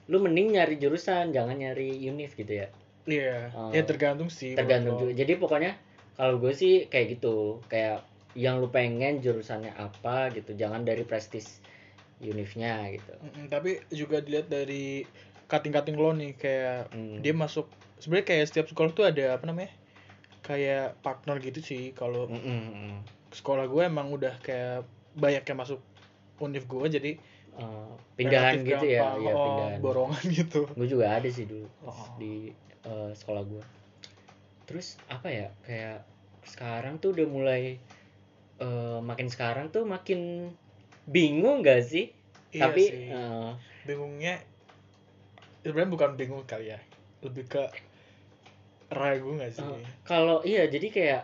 lu 0.09 0.21
mending 0.21 0.53
nyari 0.57 0.77
jurusan, 0.77 1.33
jangan 1.33 1.57
nyari 1.57 1.97
univ 2.05 2.33
gitu 2.33 2.65
ya. 2.65 2.67
iya 3.05 3.53
Oh. 3.53 3.69
ya 3.69 3.85
tergantung 3.85 4.33
sih 4.33 4.57
Tergantung 4.57 4.97
juga. 4.97 5.13
Jadi 5.13 5.37
pokoknya 5.37 5.77
kalau 6.17 6.41
gue 6.41 6.53
sih 6.57 6.89
kayak 6.89 7.17
gitu, 7.17 7.61
kayak 7.69 8.01
yang 8.33 8.57
lu 8.57 8.67
pengen 8.67 9.21
jurusannya 9.21 9.73
apa 9.77 10.33
gitu, 10.33 10.57
jangan 10.57 10.81
dari 10.81 11.05
prestis 11.05 11.61
univnya 12.17 12.89
gitu. 12.89 13.13
Mm-mm, 13.21 13.45
tapi 13.53 13.77
juga 13.93 14.25
dilihat 14.25 14.49
dari 14.49 15.05
cutting-cutting 15.45 15.97
lo 15.97 16.11
nih 16.17 16.33
kayak 16.33 16.89
Hmm. 16.91 17.21
dia 17.21 17.33
masuk 17.33 17.69
sebenarnya 18.01 18.25
kayak 18.25 18.45
setiap 18.49 18.65
sekolah 18.73 18.91
tuh 18.91 19.05
ada 19.05 19.37
apa 19.37 19.45
namanya 19.45 19.69
kayak 20.45 21.01
partner 21.01 21.41
gitu 21.41 21.57
sih 21.59 21.89
kalau 21.91 22.29
Mm, 22.29 22.37
mm, 22.37 22.95
sekolah 23.33 23.65
gue 23.65 23.81
emang 23.83 24.07
udah 24.07 24.37
kayak 24.39 24.85
banyak 25.11 25.41
yang 25.41 25.57
masuk 25.57 25.81
univ 26.37 26.63
gue 26.63 26.87
jadi 26.91 27.13
Eh, 27.55 27.91
pindahan 28.19 28.59
gitu 28.59 28.83
ya, 28.83 28.99
gampang, 28.99 29.23
ya 29.23 29.31
oh, 29.31 29.39
pindahan. 29.41 29.79
borongan 29.79 30.23
gitu. 30.29 30.67
Gue 30.69 30.85
juga 30.85 31.07
ada 31.09 31.23
sih 31.25 31.47
dulu 31.47 31.63
Oh. 31.81 31.95
di 32.15 32.51
eh, 32.83 33.11
sekolah 33.11 33.41
gue 33.41 33.63
terus 34.65 34.97
apa 35.07 35.29
ya 35.29 35.47
kayak 35.63 36.03
sekarang 36.43 36.97
tuh 36.97 37.15
udah 37.15 37.25
mulai 37.25 37.79
eh, 38.57 38.99
makin 38.99 39.27
sekarang 39.27 39.69
tuh 39.69 39.83
makin 39.83 40.51
bingung 41.05 41.61
gak 41.61 41.79
sih? 41.81 42.11
Iya 42.51 42.67
tapi 42.67 42.83
sih. 42.83 43.07
eh, 43.09 43.51
bingungnya 43.83 44.43
sebenarnya 45.61 45.89
bukan 45.89 46.09
bingung 46.13 46.43
kali 46.43 46.69
ya. 46.69 46.79
Lebih 47.21 47.47
ke 47.47 47.63
ragu 48.91 49.35
nggak 49.37 49.51
sih 49.53 49.65
eh, 49.65 49.81
kalau 50.05 50.41
iya 50.45 50.69
jadi 50.69 50.87
kayak 50.93 51.23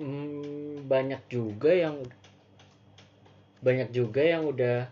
mm, 0.00 0.88
banyak 0.88 1.20
juga 1.28 1.70
yang 1.72 2.00
banyak 3.60 3.88
juga 3.92 4.22
yang 4.22 4.46
udah 4.48 4.88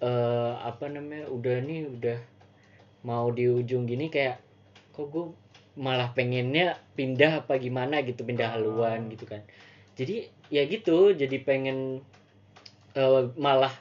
eh 0.00 0.52
apa 0.64 0.88
namanya 0.88 1.28
udah 1.28 1.56
nih 1.60 1.84
udah 1.88 2.18
mau 3.04 3.28
di 3.32 3.48
ujung 3.48 3.84
gini 3.84 4.08
kayak 4.08 4.40
kok 4.96 5.08
gue 5.12 5.32
malah 5.76 6.12
pengennya 6.12 6.76
pindah 6.96 7.44
apa 7.44 7.56
gimana 7.56 8.00
gitu 8.04 8.24
pindah 8.24 8.48
Oh. 8.48 8.54
haluan 8.56 9.08
gitu 9.12 9.24
kan 9.28 9.44
jadi 9.96 10.28
ya 10.48 10.64
gitu 10.68 11.12
jadi 11.12 11.36
pengen 11.44 12.00
eh, 12.96 13.22
malah 13.36 13.72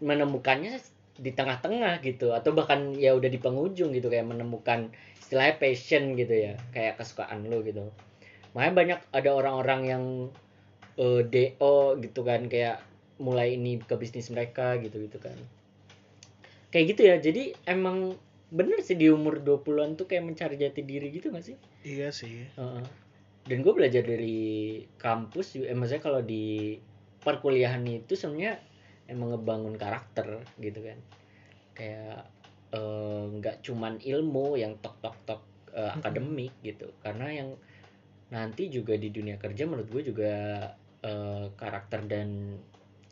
menemukannya 0.00 0.76
di 1.16 1.32
tengah-tengah 1.32 2.04
gitu 2.04 2.36
atau 2.36 2.52
bahkan 2.52 2.92
ya 2.92 3.16
udah 3.16 3.28
di 3.32 3.40
penghujung 3.40 3.92
gitu 3.96 4.12
kayak 4.12 4.28
menemukan 4.28 4.92
istilahnya 5.16 5.56
passion 5.56 6.12
gitu 6.14 6.34
ya 6.36 6.54
kayak 6.76 7.00
kesukaan 7.00 7.48
lo 7.48 7.64
gitu. 7.64 7.88
Makanya 8.52 8.72
banyak 8.72 9.00
ada 9.12 9.30
orang-orang 9.32 9.80
yang 9.88 10.04
eh, 11.00 11.22
DO 11.24 12.00
gitu 12.04 12.20
kan 12.24 12.48
kayak 12.48 12.84
mulai 13.16 13.56
ini 13.56 13.80
ke 13.80 13.96
bisnis 13.96 14.28
mereka 14.28 14.76
gitu 14.76 15.00
gitu 15.08 15.16
kan. 15.16 15.36
Kayak 16.68 16.84
gitu 16.92 17.02
ya 17.08 17.16
jadi 17.16 17.56
emang 17.64 18.20
bener 18.52 18.78
sih 18.84 18.94
di 18.94 19.10
umur 19.10 19.42
20-an 19.42 19.98
tuh 19.98 20.06
kayak 20.06 20.22
mencari 20.22 20.54
jati 20.54 20.86
diri 20.86 21.10
gitu 21.10 21.34
gak 21.34 21.42
sih? 21.42 21.56
Iya 21.82 22.14
sih. 22.14 22.46
Heeh. 22.54 22.84
dan 23.46 23.62
gue 23.62 23.70
belajar 23.70 24.02
dari 24.02 24.82
kampus 24.98 25.54
eh, 25.62 25.70
maksudnya 25.70 26.02
kalau 26.02 26.18
di 26.18 26.74
perkuliahan 27.22 27.82
itu 27.86 28.18
sebenarnya 28.18 28.58
emang 29.12 29.28
ngebangun 29.34 29.76
karakter 29.78 30.26
gitu 30.60 30.80
kan 30.88 30.98
kayak 31.76 32.18
eh, 32.76 33.24
nggak 33.38 33.56
cuman 33.66 33.94
ilmu 34.02 34.46
yang 34.62 34.72
tok 34.82 34.96
tok 35.04 35.16
tok 35.28 35.42
eh, 35.76 35.90
akademik 35.98 36.52
gitu 36.64 36.88
karena 37.04 37.26
yang 37.32 37.50
nanti 38.34 38.68
juga 38.76 38.94
di 38.98 39.08
dunia 39.14 39.36
kerja 39.38 39.64
menurut 39.70 39.88
gue 39.94 40.02
juga 40.10 40.32
eh, 41.04 41.46
karakter 41.60 42.00
dan 42.12 42.28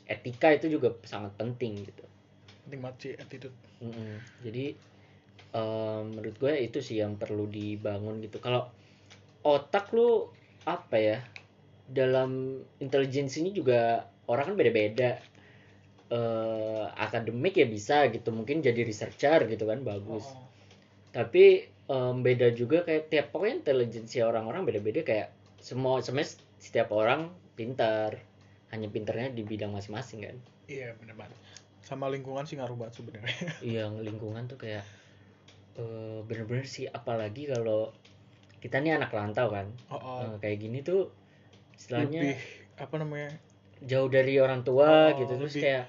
etika 0.04 0.48
itu 0.52 0.66
juga 0.76 0.88
sangat 1.08 1.32
penting 1.40 1.72
gitu 1.88 2.04
penting 2.66 2.80
banget 2.84 2.98
sih 3.02 3.12
attitude 3.16 3.56
Mm-mm. 3.84 4.16
Jadi 4.40 4.64
em, 5.60 6.02
menurut 6.14 6.36
gue 6.42 6.52
itu 6.66 6.78
sih 6.86 6.96
yang 7.02 7.14
perlu 7.22 7.44
dibangun 7.50 8.16
gitu. 8.24 8.38
Kalau 8.46 8.62
otak 9.44 9.92
lu 9.96 10.30
apa 10.64 10.96
ya 10.98 11.18
dalam 11.88 12.60
intelijensi 12.84 13.36
ini 13.44 13.50
juga 13.60 13.80
orang 14.32 14.44
kan 14.52 14.56
beda-beda. 14.60 15.10
Eh 16.12 16.84
akademik 17.00 17.56
ya 17.56 17.66
bisa 17.66 18.06
gitu, 18.12 18.28
mungkin 18.30 18.60
jadi 18.60 18.84
researcher 18.84 19.48
gitu 19.48 19.64
kan 19.64 19.80
bagus. 19.82 20.24
Oh, 20.24 20.44
Tapi 21.10 21.64
em, 21.88 22.16
beda 22.20 22.52
juga 22.52 22.82
kayak 22.84 23.08
tiap 23.08 23.26
pokoknya 23.32 23.64
intelijensi 23.64 24.20
orang-orang 24.20 24.68
beda-beda. 24.68 25.00
Kayak 25.02 25.28
semua 25.58 26.02
semes 26.04 26.36
setiap 26.60 26.92
orang 26.92 27.32
pintar, 27.56 28.20
hanya 28.72 28.88
pintarnya 28.90 29.32
di 29.32 29.42
bidang 29.46 29.72
masing-masing 29.72 30.20
kan. 30.26 30.36
iya 30.64 30.96
bener 30.96 31.12
banget. 31.16 31.36
Sama 31.84 32.08
lingkungan 32.08 32.44
sih 32.48 32.56
ngaruh 32.56 32.76
banget 32.76 33.00
sebenarnya. 33.00 33.36
Yang 33.80 33.92
lingkungan 34.04 34.44
tuh 34.48 34.56
kayak 34.60 34.84
eh, 35.76 36.18
bener-bener 36.24 36.64
sih. 36.68 36.84
Apalagi 36.88 37.48
kalau 37.48 37.92
kita 38.60 38.80
nih 38.80 38.96
anak 38.96 39.12
rantau 39.12 39.48
kan. 39.52 39.68
Oh, 39.92 39.96
oh, 39.96 40.18
Eh, 40.24 40.36
kayak 40.40 40.58
gini 40.60 40.80
tuh 40.80 41.12
istilahnya 41.76 42.20
lebih 42.32 42.36
apa 42.74 42.94
namanya 42.98 43.30
jauh 43.80 44.06
dari 44.06 44.38
orang 44.38 44.62
tua 44.62 45.10
Oh, 45.10 45.18
gitu 45.18 45.34
terus 45.34 45.52
lebih- 45.52 45.64
kayak 45.64 45.84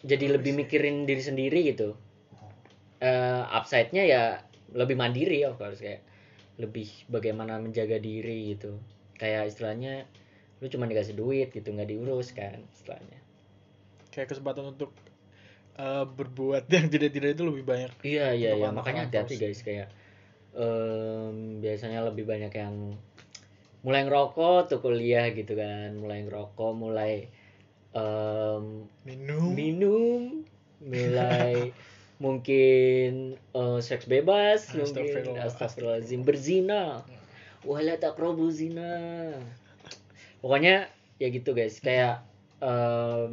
jadi 0.00 0.26
lebih 0.30 0.52
sih. 0.52 0.58
mikirin 0.58 0.96
diri 1.04 1.22
sendiri 1.22 1.60
gitu. 1.66 1.96
Eh 2.98 3.42
upside-nya 3.48 4.02
ya 4.02 4.22
lebih 4.72 4.96
mandiri 4.96 5.44
of 5.44 5.54
course 5.54 5.78
kayak 5.78 6.00
lebih 6.56 6.88
bagaimana 7.06 7.56
menjaga 7.58 7.96
diri 7.96 8.52
gitu. 8.52 8.76
Kayak 9.14 9.48
istilahnya 9.48 10.08
lu 10.62 10.66
cuma 10.66 10.84
dikasih 10.84 11.12
duit 11.12 11.50
gitu 11.50 11.68
nggak 11.68 11.86
diurus 11.86 12.32
kan 12.32 12.60
istilahnya. 12.72 13.20
Kayak 14.08 14.32
kesempatan 14.32 14.72
untuk 14.72 14.90
eh, 15.74 16.04
berbuat 16.06 16.70
yang 16.70 16.86
tidak-tidak 16.86 17.34
itu 17.34 17.42
lebih 17.44 17.64
banyak. 17.64 17.90
Iya 18.00 18.32
iya 18.32 18.50
iya. 18.54 18.68
Makanya 18.70 19.10
hati-hati 19.10 19.36
guys 19.36 19.60
kayak 19.60 19.90
em, 20.54 21.58
biasanya 21.58 22.06
lebih 22.06 22.24
banyak 22.24 22.54
yang 22.54 22.94
mulai 23.84 24.02
ngerokok 24.02 24.60
tuh 24.66 24.78
kuliah 24.80 25.28
gitu 25.30 25.52
kan 25.54 25.92
mulai 25.94 26.24
ngerokok 26.24 26.72
mulai 26.72 27.28
em, 27.92 28.88
minum. 29.04 29.52
minum 29.52 30.22
mulai 30.80 31.70
mungkin 32.24 33.36
eh, 33.36 33.78
seks 33.80 34.06
bebas 34.06 34.72
mungkin 34.72 34.82
Astagfirullah, 34.82 35.44
astagfirullahaladzim 35.44 36.20
berzina. 36.24 37.04
Wala 37.64 37.96
taqrabu 37.96 38.48
zina. 38.48 38.92
Pokoknya 40.40 40.88
ya 41.16 41.28
gitu 41.28 41.52
guys 41.52 41.80
kayak 41.80 42.20
ah, 42.60 43.24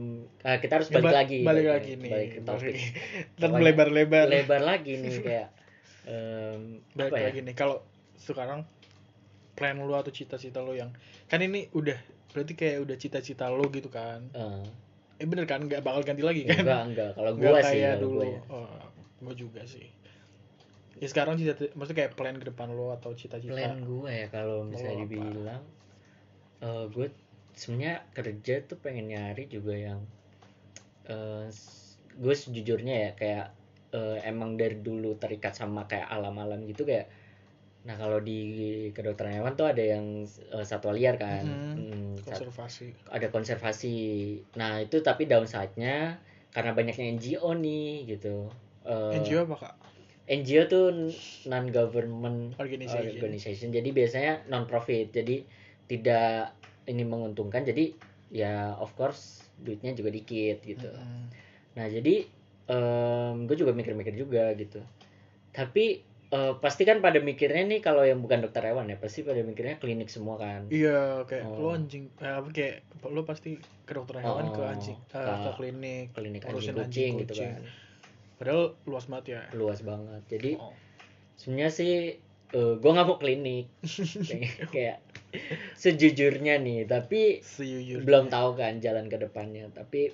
kita 0.60 0.74
harus 0.74 0.88
Ya, 0.88 0.96
balik 0.98 1.08
ba- 1.08 1.16
lagi 1.16 1.40
balik 1.42 1.68
lagi 1.68 1.92
nih 1.96 2.12
balik 2.12 2.30
ke 2.32 2.40
topik. 2.42 2.76
Ntar 3.38 3.48
Pokoknya 3.48 3.56
melebar-lebar. 3.60 4.26
lebar 4.28 4.62
lagi 4.62 4.94
nih 4.98 5.14
kayak 5.20 5.48
em, 6.12 6.80
balik 6.96 7.12
apa 7.12 7.18
ya? 7.18 7.26
lagi 7.28 7.40
nih 7.44 7.56
kalau 7.56 7.78
sekarang 8.18 8.64
plan 9.56 9.78
lu 9.78 9.94
atau 9.94 10.10
cita-cita 10.10 10.64
lo 10.64 10.74
yang 10.74 10.92
kan 11.28 11.40
ini 11.44 11.68
udah 11.76 11.98
berarti 12.32 12.54
kayak 12.56 12.88
udah 12.88 12.96
cita-cita 12.96 13.52
lo 13.52 13.68
gitu 13.70 13.92
kan? 13.92 14.32
Eh, 14.32 14.66
eh 15.24 15.28
bener 15.28 15.46
kan? 15.46 15.68
Nggak 15.68 15.84
bakal 15.84 16.02
ganti 16.08 16.24
lagi 16.24 16.48
kan? 16.48 16.64
Enggak 16.64 16.82
enggak 16.88 17.10
kalau 17.20 17.32
gua 17.36 17.60
sih 17.60 17.80
kayak 17.84 17.96
dulu. 18.00 18.20
gua 18.20 18.26
ya. 18.26 18.42
oh, 19.28 19.34
juga 19.36 19.62
sih. 19.68 19.88
Ya 21.02 21.08
sekarang 21.10 21.36
cita 21.36 21.58
maksudnya 21.76 22.06
kayak 22.06 22.14
plan 22.16 22.36
ke 22.38 22.46
depan 22.48 22.72
lo 22.72 22.96
atau 22.96 23.12
cita-cita? 23.14 23.52
Plan 23.52 23.84
gua 23.84 24.10
ya 24.10 24.28
kalau 24.32 24.64
misalnya 24.64 25.04
apa? 25.04 25.04
dibilang 25.06 25.64
eh 26.62 26.86
gue 26.94 27.10
sebenarnya 27.58 28.06
kerja 28.14 28.62
tuh 28.70 28.78
pengen 28.78 29.10
nyari 29.10 29.50
juga 29.50 29.74
yang 29.74 30.06
eh 31.10 31.50
gue 32.12 32.36
sejujurnya 32.38 32.96
ya 32.96 33.12
kayak 33.18 33.48
eh, 33.98 34.18
emang 34.30 34.56
dari 34.56 34.80
dulu 34.80 35.18
terikat 35.18 35.58
sama 35.58 35.90
kayak 35.90 36.08
alam-alam 36.08 36.64
gitu 36.70 36.86
kayak 36.86 37.10
nah 37.82 37.98
kalau 37.98 38.22
di 38.22 38.40
kedokteran 38.94 39.42
hewan 39.42 39.58
tuh 39.58 39.66
ada 39.66 39.82
yang 39.82 40.22
eh, 40.54 40.66
satwa 40.66 40.94
liar 40.94 41.18
kan 41.18 41.42
Mhm. 41.42 41.74
Hmm, 41.74 42.14
sat- 42.22 42.46
konservasi 42.46 42.88
ada 43.10 43.28
konservasi. 43.34 43.98
Nah 44.56 44.80
itu 44.80 45.02
tapi 45.02 45.26
downside-nya 45.26 46.22
karena 46.54 46.72
banyaknya 46.78 47.10
NGO 47.18 47.58
nih 47.58 48.06
gitu. 48.06 48.48
Eh, 48.86 49.18
NGO 49.18 49.50
apa 49.50 49.56
kak 49.68 49.74
NGO 50.30 50.64
tuh 50.70 50.86
non 51.50 51.66
government 51.74 52.56
Organization. 52.62 53.18
organization. 53.18 53.68
Jadi 53.74 53.90
biasanya 53.92 54.46
non 54.48 54.70
profit. 54.70 55.10
Jadi 55.12 55.44
tidak 55.90 56.54
ini 56.88 57.04
menguntungkan. 57.04 57.66
Jadi 57.66 57.92
ya 58.32 58.78
of 58.78 58.94
course 58.96 59.50
duitnya 59.60 59.92
juga 59.92 60.14
dikit 60.14 60.62
gitu. 60.64 60.88
Mm-mm. 60.88 61.24
Nah 61.76 61.86
jadi 61.90 62.16
gue 63.44 63.56
juga 63.60 63.76
mikir-mikir 63.76 64.16
juga 64.16 64.54
gitu. 64.56 64.80
Tapi 65.52 66.00
eh, 66.32 66.54
pasti 66.58 66.84
kan 66.84 67.00
pada 67.00 67.20
mikirnya 67.20 67.68
nih 67.68 67.80
kalau 67.80 68.02
yang 68.02 68.20
bukan 68.20 68.40
dokter 68.40 68.64
hewan 68.64 68.88
ya 68.88 68.96
pasti 68.96 69.22
pada 69.22 69.40
mikirnya 69.42 69.76
klinik 69.78 70.08
semua 70.08 70.36
kan. 70.36 70.68
Iya 70.68 71.24
kayak 71.26 71.44
Oh. 71.44 71.60
lo 71.60 71.70
anjing 71.72 72.08
eh, 72.18 72.32
apa 72.32 72.48
kayak 72.50 72.76
lo 73.06 73.22
pasti 73.24 73.56
ke 73.60 73.92
dokter 73.92 74.20
hewan 74.20 74.50
ke 74.50 74.58
Oh, 74.58 74.66
anjing 74.66 74.96
eh, 74.96 75.20
ke 75.20 75.34
ke 75.38 75.52
klinik 75.56 76.06
klinik 76.12 76.42
ngurusin 76.44 76.74
anjing 76.74 77.14
kucing 77.14 77.14
gitu 77.22 77.34
kan. 77.38 77.62
Padahal 78.38 78.64
luas 78.84 79.06
banget 79.06 79.26
ya. 79.30 79.42
Luas 79.54 79.80
banget. 79.82 80.22
Jadi 80.28 80.52
Oh. 80.56 80.72
sebenarnya 81.36 81.70
sih 81.70 81.94
eh, 82.50 82.74
gue 82.76 82.90
nggak 82.90 83.06
mau 83.06 83.16
klinik. 83.16 83.68
Kayak, 84.74 85.00
sejujurnya 85.74 86.60
nih 86.60 86.84
tapi 86.84 87.40
sejujurnya. 87.42 88.04
belum 88.04 88.26
tahu 88.28 88.56
kan 88.56 88.80
jalan 88.80 89.08
ke 89.08 89.18
depannya. 89.18 89.68
Tapi 89.70 90.12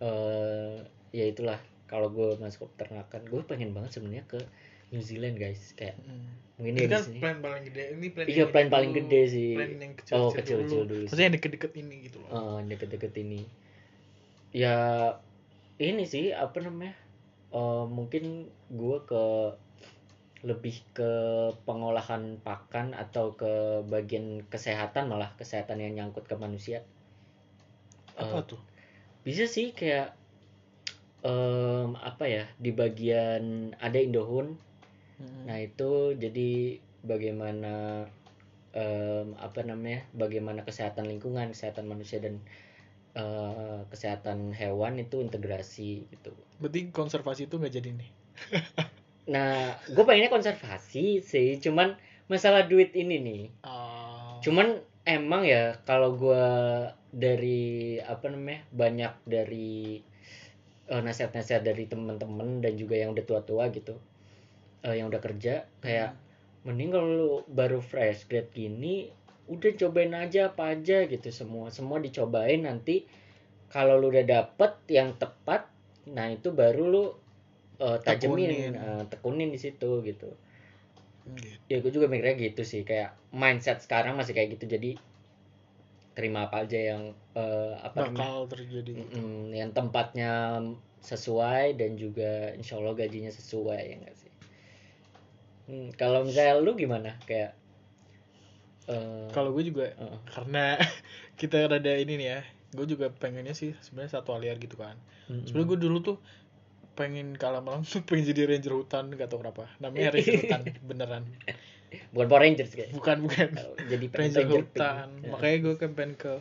eh 0.00 0.76
ya 1.10 1.24
itulah. 1.24 1.60
Kalau 1.84 2.08
gue 2.08 2.34
masuk 2.36 2.66
ke 2.66 2.80
peternakan 2.80 3.22
gue 3.24 3.42
pengen 3.44 3.70
banget 3.70 3.92
sebenarnya 3.92 4.24
ke 4.26 4.40
New 4.94 5.02
Zealand 5.02 5.34
guys. 5.34 5.74
Kayak 5.74 5.98
Hmm. 6.00 6.30
mungkin 6.54 6.72
ini 6.72 6.80
ya 6.80 6.86
di 6.86 6.92
kan 6.92 7.02
sini. 7.02 7.18
plan 7.18 7.36
paling 7.40 7.62
gede. 7.66 7.82
Ini 7.92 8.06
plan 8.14 8.24
Iya, 8.24 8.36
yang 8.38 8.50
plan 8.50 8.64
ini 8.64 8.70
paling 8.70 8.90
dulu. 8.90 8.98
gede 9.02 9.20
sih. 9.26 9.50
plan 9.52 9.70
yang 9.74 9.94
kecil 9.94 10.14
Oh, 10.14 10.22
kecil, 10.24 10.38
kecil-kecil 10.38 10.78
dulu, 10.78 10.86
dulu 10.86 10.94
sih. 10.94 11.02
maksudnya 11.04 11.24
yang 11.24 11.34
deket-deket 11.34 11.72
ini 11.74 11.96
gitu 12.02 12.16
loh. 12.22 12.28
Eh, 12.30 12.58
deket-deket 12.70 13.12
ini. 13.18 13.40
Ya 14.54 14.76
ini 15.76 16.04
sih 16.04 16.30
apa 16.30 16.58
namanya? 16.58 16.94
Eh, 17.50 17.84
mungkin 17.88 18.24
gue 18.70 18.98
ke 19.02 19.24
lebih 20.44 20.76
ke 20.92 21.10
pengolahan 21.64 22.36
pakan 22.38 22.92
atau 22.92 23.32
ke 23.32 23.52
bagian 23.84 24.44
kesehatan 24.46 25.08
malah 25.08 25.32
kesehatan 25.34 25.80
yang 25.80 25.92
nyangkut 25.96 26.28
ke 26.28 26.36
manusia. 26.36 26.84
Apa 28.14 28.38
Eh, 28.38 28.44
tuh? 28.46 28.60
bisa 29.24 29.48
sih 29.48 29.72
kayak 29.72 30.12
em, 31.24 31.96
apa 31.96 32.28
ya 32.28 32.44
di 32.54 32.68
bagian 32.70 33.72
ada 33.80 33.96
Indohun 33.96 34.60
Hmm. 35.14 35.46
nah 35.46 35.58
itu 35.62 36.14
jadi 36.18 36.78
bagaimana 37.06 38.04
em, 38.74 39.28
apa 39.38 39.60
namanya 39.62 40.02
bagaimana 40.10 40.66
kesehatan 40.66 41.06
lingkungan 41.06 41.54
kesehatan 41.54 41.86
manusia 41.86 42.18
dan 42.18 42.42
eh, 43.14 43.80
kesehatan 43.92 44.50
hewan 44.54 44.98
itu 44.98 45.22
integrasi 45.22 46.10
gitu 46.10 46.32
berarti 46.58 46.90
konservasi 46.90 47.46
itu 47.46 47.54
nggak 47.60 47.74
jadi 47.78 47.90
nih 47.94 48.10
nah 49.34 49.78
gue 49.88 50.04
pengennya 50.04 50.28
konservasi 50.28 51.22
sih 51.22 51.56
cuman 51.62 51.94
masalah 52.28 52.66
duit 52.66 52.90
ini 52.96 53.16
nih 53.22 53.42
Ah. 53.64 54.40
cuman 54.44 54.80
emang 55.04 55.44
ya 55.44 55.76
kalau 55.84 56.16
gua 56.16 56.44
dari 57.14 58.00
apa 58.02 58.26
namanya 58.32 58.64
banyak 58.72 59.12
dari 59.24 60.00
eh, 60.88 61.02
nasihat-nasihat 61.04 61.62
dari 61.64 61.84
teman-teman 61.88 62.60
dan 62.64 62.74
juga 62.76 62.96
yang 62.98 63.12
udah 63.14 63.24
tua-tua 63.24 63.68
gitu 63.72 63.96
eh, 64.86 64.94
yang 64.98 65.06
udah 65.12 65.22
kerja 65.26 65.54
kayak 65.84 66.10
mending 66.66 66.90
kalau 66.94 67.08
lu 67.20 67.30
baru 67.60 67.80
fresh 67.90 68.20
grade 68.30 68.50
gini 68.54 68.94
udah 69.54 69.72
cobain 69.80 70.12
aja 70.16 70.40
apa 70.52 70.72
aja 70.72 71.04
gitu 71.04 71.28
semua 71.28 71.68
semua 71.68 71.98
dicobain 72.00 72.64
nanti 72.68 73.04
kalau 73.74 73.94
lu 74.00 74.08
udah 74.12 74.24
dapet 74.24 74.72
yang 74.88 75.10
tepat 75.22 75.62
nah 76.16 76.26
itu 76.36 76.48
baru 76.52 76.82
lu 76.94 77.04
eh, 77.84 77.98
tajemin 78.06 78.50
Tekunin. 78.50 78.72
eh, 78.76 79.02
tekunin 79.12 79.48
di 79.54 79.60
situ 79.64 79.90
gitu 80.08 80.30
Hmm, 81.24 81.40
gitu. 81.40 81.56
ya 81.72 81.76
gue 81.80 81.88
juga 81.88 82.04
mikirnya 82.12 82.36
gitu 82.36 82.62
sih 82.68 82.84
kayak 82.84 83.10
mindset 83.32 83.80
sekarang 83.80 84.12
masih 84.20 84.36
kayak 84.36 84.60
gitu 84.60 84.64
jadi 84.76 84.90
terima 86.14 86.46
apa 86.46 86.56
aja 86.64 86.78
yang 86.94 87.02
eh, 87.34 87.72
apa 87.82 87.98
namanya 88.06 88.28
bakal 88.30 88.36
terjadi 88.52 88.90
gitu. 88.92 89.18
Mm-mm, 89.18 89.50
yang 89.60 89.70
tempatnya 89.74 90.32
sesuai 91.02 91.74
dan 91.80 91.90
juga 91.98 92.54
insya 92.54 92.78
Allah 92.78 92.94
gajinya 92.96 93.32
sesuai 93.32 93.80
ya 93.90 93.94
enggak 93.98 94.16
sih 94.20 94.23
Hmm, 95.64 95.88
kalau 95.96 96.28
misalnya 96.28 96.60
lu 96.60 96.76
gimana 96.76 97.16
kayak 97.24 97.56
eh, 98.88 99.28
kalau 99.32 99.50
gue 99.56 99.64
juga 99.64 99.96
Heeh. 99.96 100.18
karena 100.28 100.76
kita 101.40 101.68
rada 101.68 101.92
ini 101.96 102.20
nih 102.20 102.28
ya 102.36 102.40
gue 102.74 102.86
juga 102.90 103.06
pengennya 103.08 103.54
sih 103.56 103.72
sebenarnya 103.80 104.20
satu 104.20 104.34
liar 104.36 104.58
gitu 104.60 104.76
kan 104.76 104.98
mm-mm. 105.30 105.46
sebenarnya 105.46 105.68
gue 105.72 105.78
dulu 105.88 105.98
tuh 106.04 106.16
pengen 106.94 107.34
kalah 107.38 107.62
malam 107.64 107.82
tuh 107.86 108.02
pengen 108.08 108.28
jadi 108.34 108.50
ranger 108.50 108.74
hutan 108.76 109.08
gak 109.14 109.30
tau 109.30 109.40
kenapa 109.40 109.70
namanya 109.80 110.14
ranger 110.20 110.42
hutan 110.44 110.62
beneran 110.88 111.24
bukan 112.10 112.26
Power 112.28 112.42
Rangers 112.42 112.70
kayak 112.74 112.90
bukan 112.92 113.16
bukan 113.24 113.48
jadi 113.86 114.06
ranger 114.10 114.46
pink. 114.50 114.54
hutan 114.68 115.08
Ya. 115.22 115.28
makanya 115.32 115.56
gue 115.64 115.74
kan 115.80 115.90
pengen 115.96 116.12
ke 116.18 116.32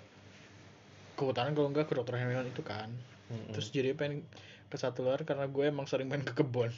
ke 1.13 1.21
hutan 1.21 1.53
kalau 1.53 1.69
enggak 1.69 1.85
ke 1.87 1.93
dokter 1.93 2.17
hewan 2.17 2.49
itu 2.49 2.65
kan 2.65 2.89
Mm-mm. 3.29 3.53
terus 3.53 3.69
jadi 3.69 3.93
pengen 3.93 4.25
ke 4.73 4.81
satu 4.81 5.05
luar 5.05 5.21
karena 5.21 5.45
gue 5.45 5.69
emang 5.69 5.85
sering 5.85 6.09
main 6.09 6.25
ke 6.25 6.33
kebun. 6.33 6.73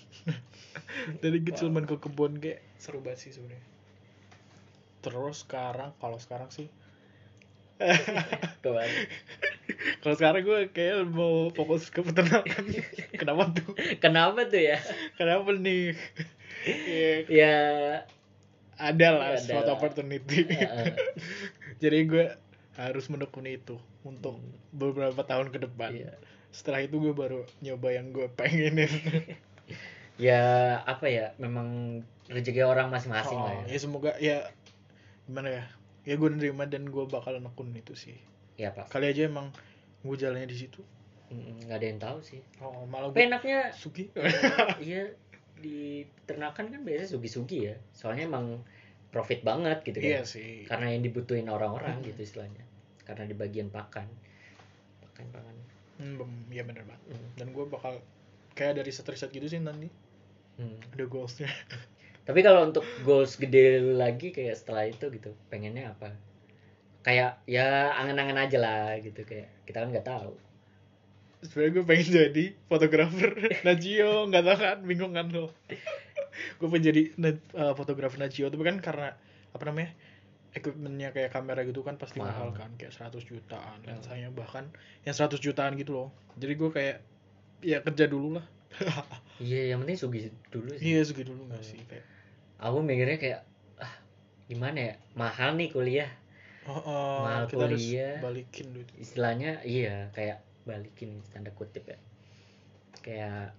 Dari 1.24 1.40
kecil 1.48 1.72
main 1.72 1.88
ke 1.88 1.96
kebun 1.96 2.44
kayak 2.44 2.60
seru 2.76 3.00
banget 3.00 3.24
sih 3.24 3.40
sebenarnya. 3.40 3.64
Terus 5.00 5.48
sekarang 5.48 5.96
kalau 6.04 6.20
sekarang 6.20 6.52
sih 6.52 6.68
kalau 10.04 10.16
sekarang 10.20 10.44
gue 10.44 10.60
kayak 10.76 11.08
mau 11.08 11.48
fokus 11.56 11.88
ke 11.88 12.04
peternakan. 12.04 12.68
Kenapa 13.16 13.48
tuh? 13.56 13.72
Kenapa 14.04 14.44
tuh 14.52 14.60
ya? 14.60 14.84
Kenapa 15.16 15.56
nih? 15.56 15.96
Ya, 16.68 17.12
ya. 17.32 17.56
Ada 18.76 19.08
lah 19.16 19.40
suatu 19.40 19.72
opportunity. 19.72 20.52
Jadi 21.80 22.00
gue 22.12 22.28
harus 22.76 23.08
menekuni 23.08 23.56
itu 23.56 23.80
untuk 24.04 24.44
beberapa 24.76 25.24
tahun 25.24 25.48
ke 25.52 25.60
depan. 25.64 25.96
Iya. 25.96 26.14
Setelah 26.56 26.80
itu 26.80 26.96
gue 26.98 27.12
baru 27.12 27.44
nyoba 27.60 27.92
yang 27.92 28.16
gue 28.16 28.32
pengenin. 28.32 28.88
Ya 30.16 30.80
apa 30.88 31.12
ya 31.12 31.36
memang 31.36 32.00
rezeki 32.32 32.64
orang 32.64 32.88
masing-masing 32.88 33.36
Oh, 33.36 33.52
lah 33.52 33.68
ya. 33.68 33.76
ya 33.76 33.80
semoga 33.84 34.12
ya 34.16 34.38
gimana 35.28 35.52
ya 35.52 35.64
ya 36.08 36.16
gue 36.16 36.30
nerima 36.32 36.64
dan 36.72 36.88
gue 36.88 37.04
bakal 37.04 37.36
nekunin 37.44 37.84
itu 37.84 38.00
sih. 38.00 38.16
Ya 38.56 38.72
pas 38.72 38.88
kali 38.88 39.12
aja 39.12 39.28
emang 39.28 39.52
gue 40.08 40.16
jalannya 40.16 40.48
di 40.48 40.56
situ. 40.56 40.80
Mm, 41.36 41.68
nggak 41.68 41.78
ada 41.84 41.88
yang 41.92 42.00
tahu 42.00 42.18
sih. 42.24 42.40
Oh 42.64 42.88
malah 42.88 43.12
gue 43.12 43.28
enaknya 43.28 43.76
sugi 43.76 44.08
iya 44.88 45.12
di 45.60 46.08
peternakan 46.24 46.72
kan 46.72 46.80
biasanya 46.88 47.12
sugi-sugi 47.12 47.68
ya. 47.68 47.76
Soalnya 47.92 48.32
emang 48.32 48.64
profit 49.12 49.44
banget 49.44 49.84
gitu 49.84 50.00
kan. 50.00 50.08
Iya 50.16 50.22
sih. 50.24 50.64
Karena 50.64 50.96
yang 50.96 51.04
dibutuhin 51.04 51.52
orang-orang 51.52 52.00
Mm. 52.00 52.16
gitu 52.16 52.24
istilahnya. 52.24 52.64
Karena 53.04 53.28
di 53.28 53.36
bagian 53.36 53.68
pakan. 53.68 54.08
Pakan 55.04 55.28
pangan 55.36 55.56
hmm, 56.00 56.52
iya 56.52 56.64
bener 56.68 56.84
banget. 56.84 57.02
Mm. 57.12 57.30
dan 57.40 57.48
gue 57.52 57.66
bakal 57.68 57.94
kayak 58.56 58.80
dari 58.80 58.88
riset-riset 58.90 59.30
gitu 59.30 59.48
sih 59.52 59.60
nanti. 59.60 59.92
Hmm. 60.56 60.80
ada 60.96 61.04
goalsnya. 61.12 61.52
Tapi 62.28 62.40
kalau 62.42 62.66
untuk 62.66 62.88
goals 63.04 63.38
gede 63.38 63.84
lagi 63.84 64.32
kayak 64.32 64.56
setelah 64.58 64.88
itu 64.88 65.12
gitu 65.12 65.36
pengennya 65.52 65.94
apa? 65.94 66.16
Kayak 67.06 67.44
ya 67.46 67.94
angan-angan 68.02 68.50
aja 68.50 68.58
lah 68.58 68.98
gitu 68.98 69.22
kayak 69.28 69.52
kita 69.68 69.84
kan 69.84 69.90
nggak 69.94 70.08
tahu. 70.08 70.34
Sebenarnya 71.46 71.72
gue 71.78 71.86
pengen 71.86 72.08
jadi 72.10 72.46
fotografer 72.66 73.30
Najio 73.68 74.26
nggak 74.32 74.44
tahu 74.48 74.58
kan 74.58 74.80
bingung 74.88 75.14
kan 75.14 75.30
lo. 75.30 75.54
Gue 76.60 76.68
pengen 76.68 76.92
jadi 76.92 77.02
eh, 77.16 77.74
fotografer 77.78 78.18
Najio 78.18 78.50
tapi 78.50 78.64
kan 78.66 78.82
karena 78.82 79.14
apa 79.54 79.64
namanya 79.70 79.94
equipmentnya 80.56 81.12
kayak 81.12 81.36
kamera 81.36 81.68
gitu 81.68 81.84
kan 81.84 82.00
pasti 82.00 82.24
Mahal. 82.24 82.32
mahal 82.32 82.50
kan 82.56 82.72
kayak 82.80 82.96
100 82.96 83.20
jutaan 83.28 83.78
lensanya 83.84 84.32
bahkan 84.32 84.72
yang 85.04 85.12
100 85.12 85.36
jutaan 85.44 85.76
gitu 85.76 85.92
loh. 85.92 86.10
Jadi 86.40 86.54
gue 86.56 86.70
kayak 86.72 86.98
ya 87.60 87.84
kerja 87.84 88.08
dulu 88.08 88.40
lah. 88.40 88.46
Iya 89.36 89.76
yang 89.76 89.84
penting 89.84 90.00
sugi 90.00 90.32
dulu 90.48 90.72
sih. 90.80 90.96
Iya 90.96 91.04
segitu 91.04 91.36
dulu 91.36 91.52
nggak 91.52 91.60
sih 91.60 91.84
kayak 91.92 92.08
aku 92.56 92.80
mikirnya 92.80 93.20
kayak 93.20 93.42
ah 93.84 93.94
gimana 94.48 94.80
ya? 94.80 94.94
Mahal 95.20 95.60
nih 95.60 95.76
kuliah. 95.76 96.12
Oh, 96.66 96.80
oh, 96.80 97.16
Mahal 97.28 97.44
kita 97.52 97.68
harus 97.68 97.84
kuliah. 97.84 98.16
balikin 98.24 98.72
duit. 98.72 98.88
Istilahnya 98.96 99.60
iya 99.68 100.08
kayak 100.16 100.40
balikin 100.64 101.20
tanda 101.36 101.52
kutip 101.52 101.84
ya. 101.84 102.00
Kayak 103.04 103.52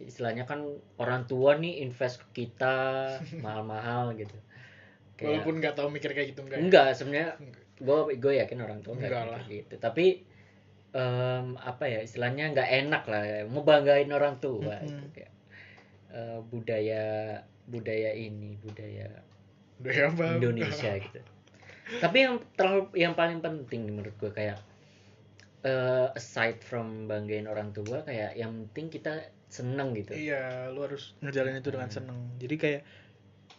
istilahnya 0.00 0.44
kan 0.44 0.64
orang 1.00 1.24
tua 1.24 1.56
nih 1.56 1.80
invest 1.80 2.20
ke 2.28 2.44
kita 2.44 2.76
mahal-mahal 3.44 4.12
gitu 4.16 4.36
kayak 5.20 5.28
walaupun 5.28 5.54
nggak 5.60 5.74
tahu 5.76 5.88
mikir 5.88 6.10
kayak 6.10 6.32
gitu 6.32 6.40
enggak 6.42 6.56
ya? 6.56 6.64
enggak 6.64 6.88
sebenarnya 6.96 7.28
gue 7.76 7.98
gue 8.16 8.32
yakin 8.40 8.58
orang 8.58 8.80
tua 8.80 8.92
enggak, 8.94 9.10
Enggak 9.12 9.26
lah. 9.30 9.42
gitu 9.46 9.74
tapi 9.76 10.06
em, 10.90 11.46
apa 11.56 11.84
ya 11.86 12.00
istilahnya 12.00 12.50
nggak 12.50 12.68
enak 12.80 13.02
lah 13.04 13.22
mau 13.46 13.62
banggain 13.62 14.08
orang 14.08 14.36
tua 14.38 14.74
Mm-mm. 14.76 14.88
itu 14.90 15.06
kayak 15.14 15.32
eh, 16.10 16.38
budaya 16.42 17.04
budaya 17.64 18.10
ini 18.10 18.58
budaya 18.58 19.06
udah 19.78 19.92
ya 19.94 20.06
bang 20.10 20.32
Indonesia 20.36 20.92
gitu. 21.04 21.20
Tapi 21.96 22.16
yang 22.20 22.36
terlalu 22.52 22.82
yang 22.94 23.14
paling 23.14 23.38
penting 23.38 23.86
menurut 23.88 24.12
gue 24.16 24.30
kayak 24.30 24.58
eh, 25.62 26.08
aside 26.12 26.60
from 26.60 27.06
banggain 27.06 27.44
orang 27.44 27.70
tua 27.70 28.02
kayak 28.02 28.34
yang 28.34 28.50
penting 28.68 28.90
kita 28.92 29.14
seneng 29.46 29.94
gitu. 29.94 30.14
iya 30.14 30.68
lu 30.68 30.80
harus 30.80 31.18
ngejalanin 31.18 31.58
itu 31.58 31.70
dengan 31.70 31.86
Hmm. 31.86 31.96
seneng 31.96 32.18
jadi 32.38 32.54
kayak 32.56 32.82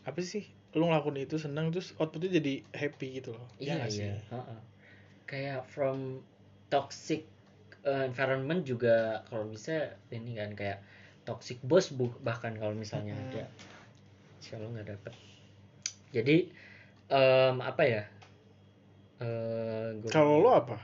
apa 0.02 0.19
sih 0.21 0.47
lu 0.72 0.88
ngelakuin 0.88 1.28
itu 1.28 1.36
seneng 1.36 1.70
terus 1.76 1.92
outputnya 2.00 2.40
jadi 2.40 2.54
happy 2.72 3.20
gitu 3.20 3.36
loh 3.36 3.44
Iya 3.60 3.74
nggak 3.84 3.92
iya. 3.92 4.14
heeh. 4.32 4.60
Kayak 5.28 5.62
from 5.68 6.24
toxic 6.72 7.28
eh, 7.84 8.04
environment 8.08 8.64
juga 8.64 9.24
kalau 9.28 9.48
bisa 9.52 9.96
ini 10.12 10.40
kan 10.40 10.56
kayak 10.56 10.80
toxic 11.28 11.60
boss 11.64 11.92
bu- 11.92 12.18
bahkan 12.24 12.56
kalau 12.56 12.72
misalnya 12.74 13.14
Mm-mm. 13.14 13.32
ada 13.36 13.44
Allah 14.58 14.70
nggak 14.74 14.90
dapet 14.98 15.14
jadi 16.12 16.38
em, 17.12 17.56
apa 17.62 17.84
ya 17.88 18.04
eh 19.22 19.88
gua 20.02 20.10
Kalau 20.12 20.36
lo 20.42 20.52
apa? 20.56 20.78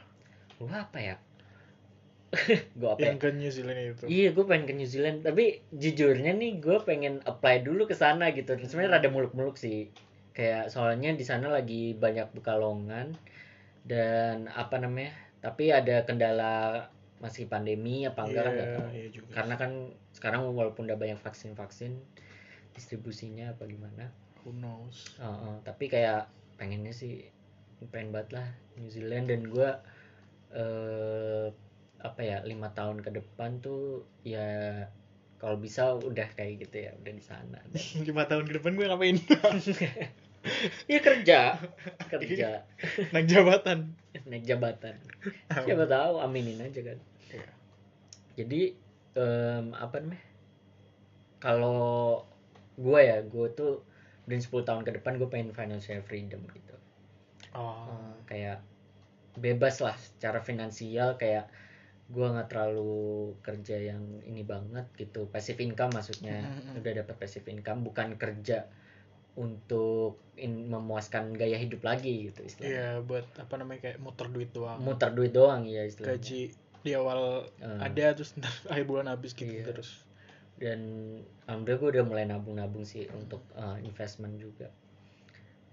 gua 0.62 0.86
apa 0.88 1.00
ya 1.02 1.16
gua 2.80 2.96
apa 2.96 3.02
ya? 3.02 3.08
Yang 3.14 3.20
ke 3.20 3.30
New 3.36 3.52
Zealand 3.52 3.80
itu. 3.80 4.04
Iya, 4.08 4.28
gue 4.34 4.46
pengen 4.48 4.66
ke 4.70 4.74
New 4.78 4.90
Zealand. 4.90 5.18
Tapi 5.24 5.46
jujurnya 5.74 6.32
nih, 6.36 6.62
gue 6.62 6.78
pengen 6.84 7.20
apply 7.24 7.62
dulu 7.66 7.86
ke 7.86 7.96
sana 7.98 8.32
gitu. 8.32 8.56
Sebenarnya 8.58 9.00
rada 9.00 9.10
muluk-muluk 9.10 9.58
sih. 9.58 9.90
Kayak 10.38 10.70
soalnya 10.70 11.14
di 11.18 11.26
sana 11.26 11.50
lagi 11.50 11.98
banyak 11.98 12.30
buka 12.32 12.56
lowongan 12.56 13.18
dan 13.84 14.48
apa 14.54 14.78
namanya? 14.78 15.14
Tapi 15.42 15.74
ada 15.74 16.04
kendala 16.06 16.88
masih 17.18 17.50
pandemi 17.50 18.06
apa 18.06 18.30
enggak 18.30 18.44
kan 18.46 18.54
nggak 18.54 18.70
Iya, 18.70 18.78
tahu. 18.78 18.88
iya 18.94 19.08
juga. 19.10 19.30
Karena 19.34 19.56
kan 19.58 19.72
sekarang 20.14 20.42
walaupun 20.54 20.86
udah 20.86 20.98
banyak 21.02 21.18
vaksin-vaksin, 21.18 21.98
distribusinya 22.78 23.58
apa 23.58 23.66
gimana? 23.66 24.14
Who 24.46 24.54
knows? 24.54 25.18
Heeh, 25.18 25.56
tapi 25.66 25.90
kayak 25.90 26.30
pengennya 26.62 26.94
sih 26.94 27.26
pengen 27.90 28.10
banget 28.14 28.42
lah 28.42 28.48
New 28.78 28.90
Zealand 28.90 29.30
dan 29.30 29.42
gue 29.50 29.70
eh 30.54 31.48
apa 31.98 32.22
ya 32.22 32.38
lima 32.42 32.70
tahun 32.72 33.02
ke 33.02 33.10
depan 33.12 33.58
tuh 33.60 34.06
ya 34.22 34.86
kalau 35.38 35.58
bisa 35.58 35.94
udah 35.94 36.26
kayak 36.34 36.62
gitu 36.62 36.86
ya 36.86 36.92
udah 36.96 37.14
di 37.14 37.22
sana 37.22 37.60
Lima 38.08 38.26
tahun 38.26 38.46
ke 38.46 38.54
depan 38.58 38.74
gue 38.74 38.86
ngapain? 38.86 39.18
ya 40.92 41.00
kerja 41.00 41.40
kerja 42.08 42.50
Naik 43.14 43.28
jabatan. 43.28 43.92
naik 44.26 44.44
jabatan 44.44 44.96
siapa 45.52 45.86
tahu 45.86 46.18
aminin 46.20 46.62
aja 46.62 46.82
kan 46.84 47.00
Iya. 47.28 47.50
jadi 48.36 48.62
em, 49.14 49.66
apa 49.74 50.00
namanya 50.00 50.24
kalau 51.38 52.24
gue 52.76 53.00
ya 53.00 53.20
gue 53.22 53.48
tuh 53.52 53.82
dan 54.26 54.40
10 54.40 54.64
tahun 54.64 54.82
ke 54.84 54.92
depan 54.98 55.18
gue 55.18 55.28
pengen 55.28 55.52
financial 55.52 56.02
freedom 56.02 56.42
gitu 56.52 56.76
Oh. 57.52 57.90
Eh, 57.90 58.14
kayak 58.30 58.60
bebas 59.34 59.82
lah 59.82 59.98
secara 59.98 60.38
finansial 60.40 61.18
kayak 61.18 61.50
gua 62.08 62.32
nggak 62.32 62.48
terlalu 62.48 62.96
kerja 63.44 63.76
yang 63.84 64.00
ini 64.24 64.42
banget 64.42 64.88
gitu 64.96 65.28
passive 65.28 65.60
income 65.60 65.92
maksudnya 65.92 66.48
Mm-mm. 66.48 66.80
udah 66.80 66.92
dapat 67.04 67.16
passive 67.20 67.48
income 67.48 67.84
bukan 67.84 68.16
kerja 68.16 68.64
untuk 69.36 70.18
in- 70.36 70.66
memuaskan 70.66 71.36
gaya 71.36 71.60
hidup 71.60 71.84
lagi 71.84 72.32
gitu 72.32 72.42
istilahnya 72.42 72.74
Iya, 72.74 73.06
buat 73.06 73.26
apa 73.38 73.54
namanya 73.56 73.80
kayak 73.86 74.00
muter 74.00 74.28
duit 74.28 74.50
doang. 74.50 74.80
muter 74.80 75.14
duit 75.14 75.30
doang 75.30 75.62
ya 75.64 75.84
istilahnya 75.84 76.18
Gaji 76.18 76.42
di 76.82 76.92
awal 76.96 77.46
Eh, 77.60 77.78
ada 77.78 78.16
terus 78.16 78.34
ntar 78.34 78.50
akhir 78.72 78.86
bulan 78.86 79.08
habis 79.08 79.36
gitu 79.36 79.52
Iya. 79.52 79.66
terus. 79.66 80.08
dan 80.58 80.82
alhamdulillah 81.46 81.78
gue 81.78 81.90
udah 81.94 82.06
mulai 82.08 82.26
nabung-nabung 82.26 82.82
sih 82.82 83.06
untuk 83.14 83.46
eh, 83.54 83.78
investment 83.84 84.42
juga 84.42 84.74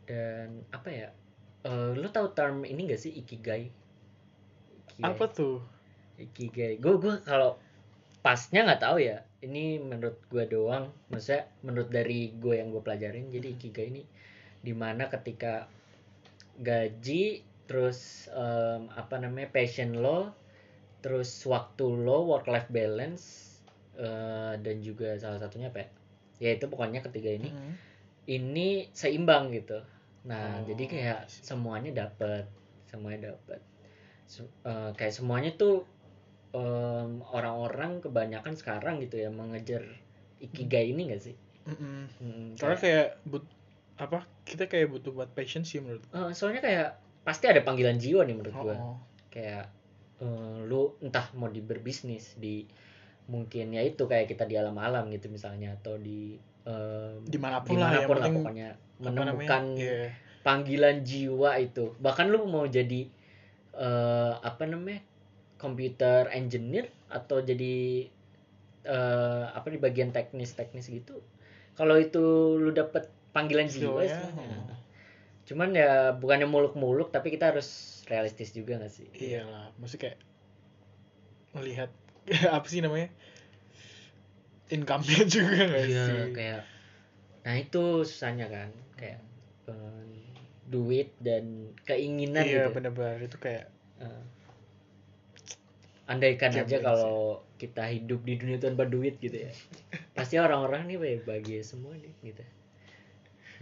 dan 0.04 0.60
apa 0.68 0.88
ya 0.90 1.08
eh, 1.64 1.90
lu 1.94 2.04
tahu 2.06 2.36
term 2.36 2.68
ini 2.68 2.84
gak 2.84 3.00
sih 3.00 3.08
ikigai, 3.14 3.72
Ikigai. 4.84 5.08
Apa 5.08 5.24
tuh? 5.26 5.64
Ikigai. 6.18 6.78
Gue 6.78 6.96
gue 7.02 7.14
kalau 7.26 7.58
pasnya 8.22 8.64
nggak 8.64 8.82
tahu 8.82 8.98
ya. 9.02 9.22
Ini 9.42 9.82
menurut 9.82 10.16
gue 10.30 10.44
doang. 10.48 10.88
Maksudnya 11.10 11.50
menurut 11.66 11.90
dari 11.90 12.32
gue 12.38 12.54
yang 12.58 12.70
gue 12.70 12.82
pelajarin. 12.82 13.28
Jadi 13.34 13.48
ikigai 13.58 13.86
ini 13.90 14.02
di 14.64 14.72
mana 14.72 15.10
ketika 15.12 15.68
gaji 16.60 17.42
terus 17.64 18.30
em, 18.30 18.86
apa 18.94 19.18
namanya 19.18 19.50
passion 19.50 19.96
lo 19.98 20.30
terus 21.00 21.28
waktu 21.44 21.84
lo 21.84 22.24
work 22.24 22.48
life 22.48 22.70
balance 22.72 23.24
eh, 23.98 24.54
dan 24.60 24.76
juga 24.80 25.16
salah 25.20 25.40
satunya 25.42 25.68
apa 25.68 25.84
ya? 25.84 25.88
Ya 26.42 26.50
itu 26.56 26.66
pokoknya 26.66 27.00
ketiga 27.04 27.30
ini 27.34 27.50
Mm. 27.52 27.72
ini 28.24 28.68
seimbang 28.96 29.52
gitu. 29.52 29.84
Nah, 30.24 30.64
Oh, 30.64 30.72
jadi 30.72 30.84
kayak 30.88 31.20
semuanya 31.28 31.92
dapat, 32.08 32.48
semuanya 32.88 33.36
dapat. 33.36 33.60
Se- 34.24 34.48
eh, 34.64 34.90
kayak 34.96 35.12
semuanya 35.12 35.52
tuh 35.52 35.84
em, 36.54 37.10
orang-orang 37.26 37.98
kebanyakan 37.98 38.54
sekarang 38.54 39.02
gitu 39.02 39.18
ya 39.18 39.28
mengejar 39.28 39.82
ikigai 40.38 40.88
ini 40.88 41.10
gak 41.10 41.22
sih? 41.22 41.34
Mm-mm. 41.64 41.98
Hmm, 42.14 42.46
Soalnya 42.54 42.78
kayak- 42.78 43.12
but 43.24 43.42
apa? 43.96 44.22
Kita 44.42 44.66
kayak 44.66 44.86
butuh 44.88 45.10
buat 45.12 45.30
passion 45.30 45.62
sih 45.62 45.78
menurut. 45.78 46.04
eh, 46.08 46.30
soalnya 46.30 46.60
kayak 46.60 46.88
pasti 47.22 47.46
ada 47.46 47.58
panggilan 47.60 47.96
jiwa 47.96 48.22
nih 48.22 48.34
menurut 48.34 48.54
Oh, 48.54 48.62
gua. 48.62 48.74
oh. 48.76 48.96
Kayak 49.28 49.66
eh, 50.16 50.56
lu 50.62 50.94
entah 51.00 51.26
mau 51.32 51.48
di 51.48 51.58
berbisnis 51.58 52.36
di 52.36 52.62
mungkin 53.24 53.72
ya 53.72 53.80
itu 53.80 54.04
kayak 54.04 54.28
kita 54.28 54.44
di 54.44 54.54
alam-alam 54.54 55.08
gitu 55.08 55.26
misalnya 55.26 55.74
atau 55.74 55.96
di 55.96 56.36
em, 56.62 57.24
Di 57.24 57.36
mana 57.36 57.60
pun 57.60 57.74
lah, 57.74 57.90
di 57.90 57.96
mana 57.96 57.98
pun 58.00 58.14
lah 58.14 58.22
penting 58.22 58.34
pokoknya 58.38 58.68
Apa 58.70 58.78
namanya? 59.00 59.10
menemukan 59.10 59.62
Iya. 59.74 60.00
panggilan 60.40 60.96
jiwa 61.02 61.50
itu 61.56 61.96
bahkan 61.98 62.28
lu 62.28 62.44
mau 62.44 62.62
jadi 62.64 63.08
eh, 63.74 64.32
apa 64.38 64.62
namanya 64.64 65.00
computer 65.56 66.28
engineer 66.30 66.90
atau 67.08 67.40
jadi 67.40 68.06
eh, 68.84 69.44
apa 69.50 69.66
di 69.68 69.78
bagian 69.78 70.10
teknis 70.10 70.52
teknis 70.52 70.88
gitu 70.88 71.20
kalau 71.74 71.98
itu 71.98 72.20
lu 72.56 72.70
dapet 72.70 73.06
panggilan 73.34 73.66
jiwa 73.66 74.02
Jiwanya, 74.02 74.06
istilahnya. 74.06 74.58
oh. 74.62 74.76
cuman 75.44 75.68
ya 75.74 75.92
bukannya 76.14 76.46
muluk-muluk 76.46 77.10
tapi 77.10 77.28
kita 77.28 77.50
harus 77.52 77.68
realistis 78.06 78.52
juga 78.52 78.78
gak 78.78 78.92
sih 78.92 79.08
Iyalah, 79.12 79.74
mesti 79.76 79.96
kayak 79.98 80.18
melihat 81.52 81.90
apa 82.56 82.66
sih 82.66 82.80
namanya? 82.80 83.12
Income-nya 84.72 85.28
juga 85.28 85.60
nggak 85.68 85.86
Iya, 85.86 86.04
sih? 86.08 86.20
kayak 86.32 86.62
nah 87.44 87.54
itu 87.60 88.08
susahnya 88.08 88.48
kan 88.48 88.72
kayak 88.96 89.20
eh, 89.68 90.04
duit 90.64 91.12
dan 91.20 91.68
keinginan 91.84 92.40
Iya, 92.40 92.72
gitu 92.72 92.80
benar-benar 92.80 93.20
itu 93.20 93.36
kayak 93.36 93.68
Eh, 93.94 94.22
andaikan 96.04 96.52
aja 96.52 96.76
kalau 96.84 97.40
kita 97.56 97.88
hidup 97.88 98.20
di 98.28 98.36
dunia 98.36 98.60
tanpa 98.60 98.84
duit 98.84 99.16
gitu 99.24 99.48
ya. 99.48 99.52
Pasti 100.12 100.36
orang-orang 100.36 100.84
nih 100.84 100.98
baik 101.00 101.20
bahagia 101.24 101.60
semua 101.64 101.96
nih 101.96 102.12
gitu. 102.20 102.44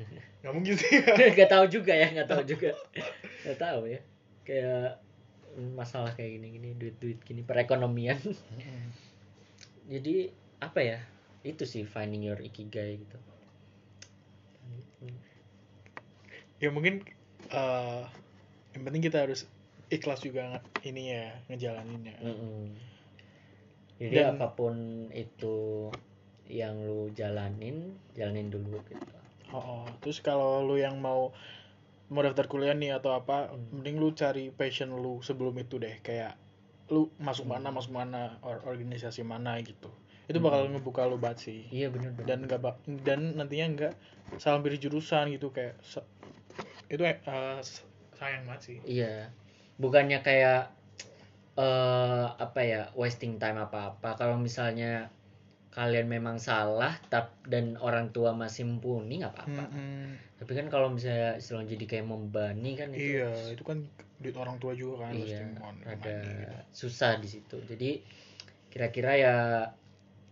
Nggak 0.43 0.53
mungkin 0.53 0.75
sih. 0.75 0.91
nggak 1.39 1.51
tahu 1.51 1.65
juga 1.71 1.93
ya 1.95 2.11
nggak 2.11 2.29
tahu 2.29 2.43
juga. 2.43 2.75
Nggak 3.47 3.59
tahu 3.63 3.81
ya. 3.87 4.01
Kayak 4.43 4.99
masalah 5.77 6.17
kayak 6.19 6.41
gini 6.41 6.49
gini 6.59 6.69
duit 6.75 6.97
duit 6.99 7.19
gini 7.23 7.47
perekonomian. 7.47 8.19
Jadi 9.87 10.35
apa 10.59 10.81
ya? 10.83 10.99
Itu 11.47 11.63
sih 11.63 11.87
finding 11.87 12.27
your 12.27 12.43
ikigai 12.43 12.99
gitu. 12.99 13.19
Ya 16.59 16.71
mungkin 16.75 17.07
eh 17.51 18.05
yang 18.73 18.83
penting 18.83 19.03
kita 19.05 19.29
harus 19.29 19.47
ikhlas 19.93 20.21
juga 20.21 20.43
ini 20.83 21.13
ya 21.13 21.25
ngejalaninnya. 21.47 22.17
Mm-mm. 22.19 22.65
jadi 23.95 24.15
Dan- 24.27 24.35
apa 24.35 24.49
pun 24.51 24.75
itu 25.11 25.89
yang 26.49 26.75
lu 26.81 27.13
jalanin 27.13 27.95
jalanin 28.13 28.49
dulu 28.49 28.81
gitu 28.83 29.05
Oh, 29.49 29.61
oh. 29.61 29.85
terus 30.01 30.19
kalau 30.19 30.65
lu 30.65 30.75
yang 30.75 30.97
mau 30.97 31.31
mau 32.09 32.21
daftar 32.21 32.45
kuliah 32.47 32.73
nih 32.73 32.93
atau 32.95 33.13
apa, 33.13 33.49
Hmm. 33.49 33.69
mending 33.71 33.97
lu 33.97 34.13
cari 34.13 34.49
passion 34.51 34.93
lu 34.93 35.21
sebelum 35.21 35.53
itu 35.57 35.77
deh, 35.77 35.97
kayak 35.99 36.37
lu 36.89 37.09
masuk 37.19 37.45
mana 37.47 37.69
Hmm. 37.69 37.77
masuk 37.77 37.93
mana 37.95 38.37
or- 38.41 38.65
organisasi 38.67 39.21
mana 39.23 39.57
gitu. 39.61 39.89
Itu 40.25 40.41
bakal 40.41 40.67
Hmm. 40.67 40.73
ngebuka 40.75 41.05
lu 41.05 41.17
banget 41.17 41.39
sih. 41.43 41.61
iya 41.69 41.89
bener 41.89 42.13
bener 42.13 42.27
Dan 42.27 42.39
enggak 42.43 42.61
dan 43.03 43.21
nantinya 43.35 43.67
enggak 43.67 43.95
salah 44.37 44.61
pilih 44.61 44.77
jurusan 44.79 45.29
gitu 45.31 45.49
kayak 45.49 45.77
itu 46.87 47.03
eh 47.03 47.17
s- 47.61 47.85
sayang 48.15 48.45
banget 48.45 48.63
sih. 48.63 48.79
Iya, 48.85 49.33
bukannya 49.83 50.23
kayak 50.23 50.71
eh 51.53 52.27
apa 52.39 52.61
ya 52.65 52.83
wasting 52.97 53.37
time 53.37 53.59
apa 53.59 53.93
apa. 53.93 54.17
Kalau 54.17 54.39
misalnya 54.39 55.11
kalian 55.73 56.05
memang 56.05 56.37
salah 56.37 56.97
tap 57.09 57.33
dan 57.49 57.81
orang 57.81 58.13
tua 58.13 58.33
masih 58.33 58.65
mumpuni 58.65 59.21
nggak 59.21 59.33
apa-apa. 59.35 59.65
Mm-mm. 59.69 60.17
Tapi 60.41 60.53
kan 60.53 60.67
kalau 60.69 60.93
misalnya 60.93 61.37
istilahnya 61.37 61.77
jadi 61.77 61.85
kayak 61.89 62.07
membani 62.09 62.77
kan 62.77 62.89
itu 62.93 63.21
Iya, 63.21 63.57
itu 63.57 63.63
kan 63.65 63.85
duit 64.21 64.37
orang 64.37 64.61
tua 64.61 64.73
juga 64.77 65.09
kan 65.09 65.17
iya 65.17 65.41
ada 65.89 65.97
ke 65.99 66.13
mana 66.15 66.33
gitu. 66.37 66.57
susah 66.73 67.17
di 67.19 67.29
situ. 67.29 67.57
Jadi 67.65 67.91
kira-kira 68.69 69.13
ya 69.17 69.37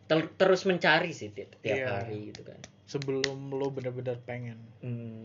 ter- 0.06 0.32
terus 0.36 0.64
mencari 0.64 1.12
sih 1.12 1.32
tiap, 1.32 1.56
tiap 1.60 1.78
Iya. 1.78 1.88
hari 1.88 2.32
gitu 2.32 2.44
kan. 2.44 2.60
Sebelum 2.84 3.52
lu 3.52 3.68
bener-bener 3.72 4.20
pengen. 4.24 4.60
Hmm, 4.80 5.24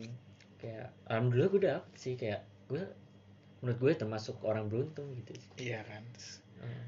kayak 0.59 0.91
alhamdulillah 1.07 1.49
gue 1.51 1.61
dapet 1.65 1.93
sih 1.95 2.15
kayak 2.15 2.39
gue 2.67 2.83
menurut 3.65 3.81
gue 3.81 3.93
termasuk 3.97 4.37
orang 4.41 4.69
beruntung 4.69 5.09
gitu. 5.17 5.33
Iya 5.57 5.81
kan. 5.81 6.05
Hmm. 6.61 6.85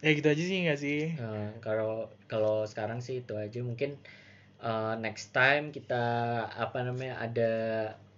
Ya 0.00 0.10
gitu 0.10 0.26
aja 0.26 0.40
sih 0.40 0.56
nggak 0.64 0.80
sih? 0.80 1.00
Eh, 1.12 1.50
kalau 1.60 2.08
kalau 2.24 2.64
sekarang 2.64 2.98
sih 2.98 3.20
itu 3.20 3.36
aja 3.36 3.60
mungkin 3.60 4.00
eh, 4.58 4.94
next 4.96 5.30
time 5.30 5.68
kita 5.68 6.04
apa 6.48 6.80
namanya 6.80 7.20
ada 7.20 7.50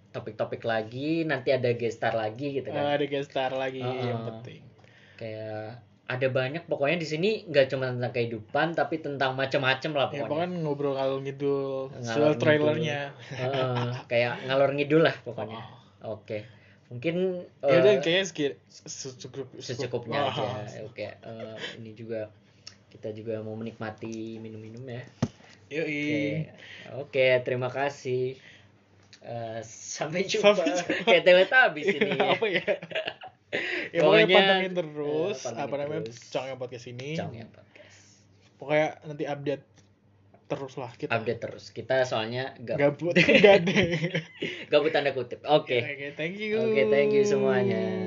topik-topik 0.09 0.63
lagi 0.63 1.21
nanti 1.21 1.51
ada 1.51 1.69
gestar 1.73 2.15
lagi 2.15 2.55
gitu 2.55 2.71
Oh, 2.71 2.73
kan 2.73 2.97
ada 2.97 3.05
guest 3.05 3.29
star 3.29 3.53
lagi 3.53 3.83
Uh-uh. 3.83 4.01
yang 4.01 4.21
penting. 4.25 4.63
kayak 5.13 5.77
ada 6.09 6.27
banyak 6.33 6.65
pokoknya 6.65 6.97
di 6.97 7.05
sini 7.05 7.29
nggak 7.45 7.69
cuma 7.69 7.93
tentang 7.93 8.09
kehidupan 8.09 8.73
tapi 8.73 8.97
tentang 8.97 9.37
macam-macam 9.37 9.91
lah 9.93 10.07
ya 10.09 10.25
pokoknya 10.25 10.49
pokoknya 10.49 10.65
ngobrol 10.65 10.93
ngalur 10.97 11.19
ngidul 11.21 11.93
Ngalor 11.93 12.09
soal 12.09 12.33
trailernya 12.41 13.13
Heeh, 13.29 13.93
kayak 14.09 14.49
ngalor 14.49 14.73
ngidul 14.73 15.05
lah 15.05 15.13
pokoknya 15.21 15.61
oke 16.17 16.37
mungkin 16.89 17.15
ya 17.61 17.69
eh, 17.69 17.79
udah 17.79 17.93
kayaknya 17.99 18.25
sekian 18.25 18.53
secukup 18.67 19.47
secukupnya 19.57 20.19
Oh. 20.19 20.33
aja 20.33 20.81
oke 20.83 21.05
eh, 21.05 21.55
ini 21.77 21.93
juga 21.93 22.33
kita 22.89 23.13
juga 23.13 23.39
mau 23.39 23.53
menikmati 23.53 24.37
minum-minum 24.37 24.81
ya 24.83 25.05
Yoi. 25.69 25.85
oke 25.85 26.13
oke 27.05 27.25
terima 27.41 27.69
kasih 27.69 28.37
Eh, 29.19 29.59
sampai 29.61 30.23
jumpa, 30.23 30.55
Sampai 30.55 30.79
jumpa. 30.79 31.03
kayak 31.03 31.23
teletabis 31.27 31.91
ini 31.91 32.07
ya. 32.09 32.23
apa 32.31 32.45
ya 32.47 32.63
ya 33.91 33.99
pokoknya 33.99 33.99
Pokoknya, 33.99 34.35
pantengin 34.39 34.73
terus 34.73 35.35
eh, 35.35 35.43
pantengin 35.43 35.65
apa 35.67 35.75
namanya 35.75 36.01
terus. 36.07 36.19
Congnya 36.31 36.55
podcast 36.55 36.85
ini 36.87 37.09
Cong 37.19 37.33
ya 37.35 37.45
podcast 37.45 37.99
pokoknya 38.55 38.87
nanti 39.03 39.23
update 39.27 39.65
terus 40.49 40.73
lah 40.81 40.91
kita. 40.97 41.13
Update 41.13 41.39
terus. 41.45 41.69
Kita 41.69 42.01
soalnya 42.09 42.57
gabut. 42.57 43.13
Ada 43.13 43.61
gabut 44.73 44.89
tanda 44.89 45.13
kutip. 45.13 45.45
Oke. 45.45 45.77
Oke 45.79 46.07
thank 46.17 46.41
you. 46.41 46.57
Oke 46.57 46.89
thank 46.89 47.13
you 47.13 47.21
semuanya 47.21 47.99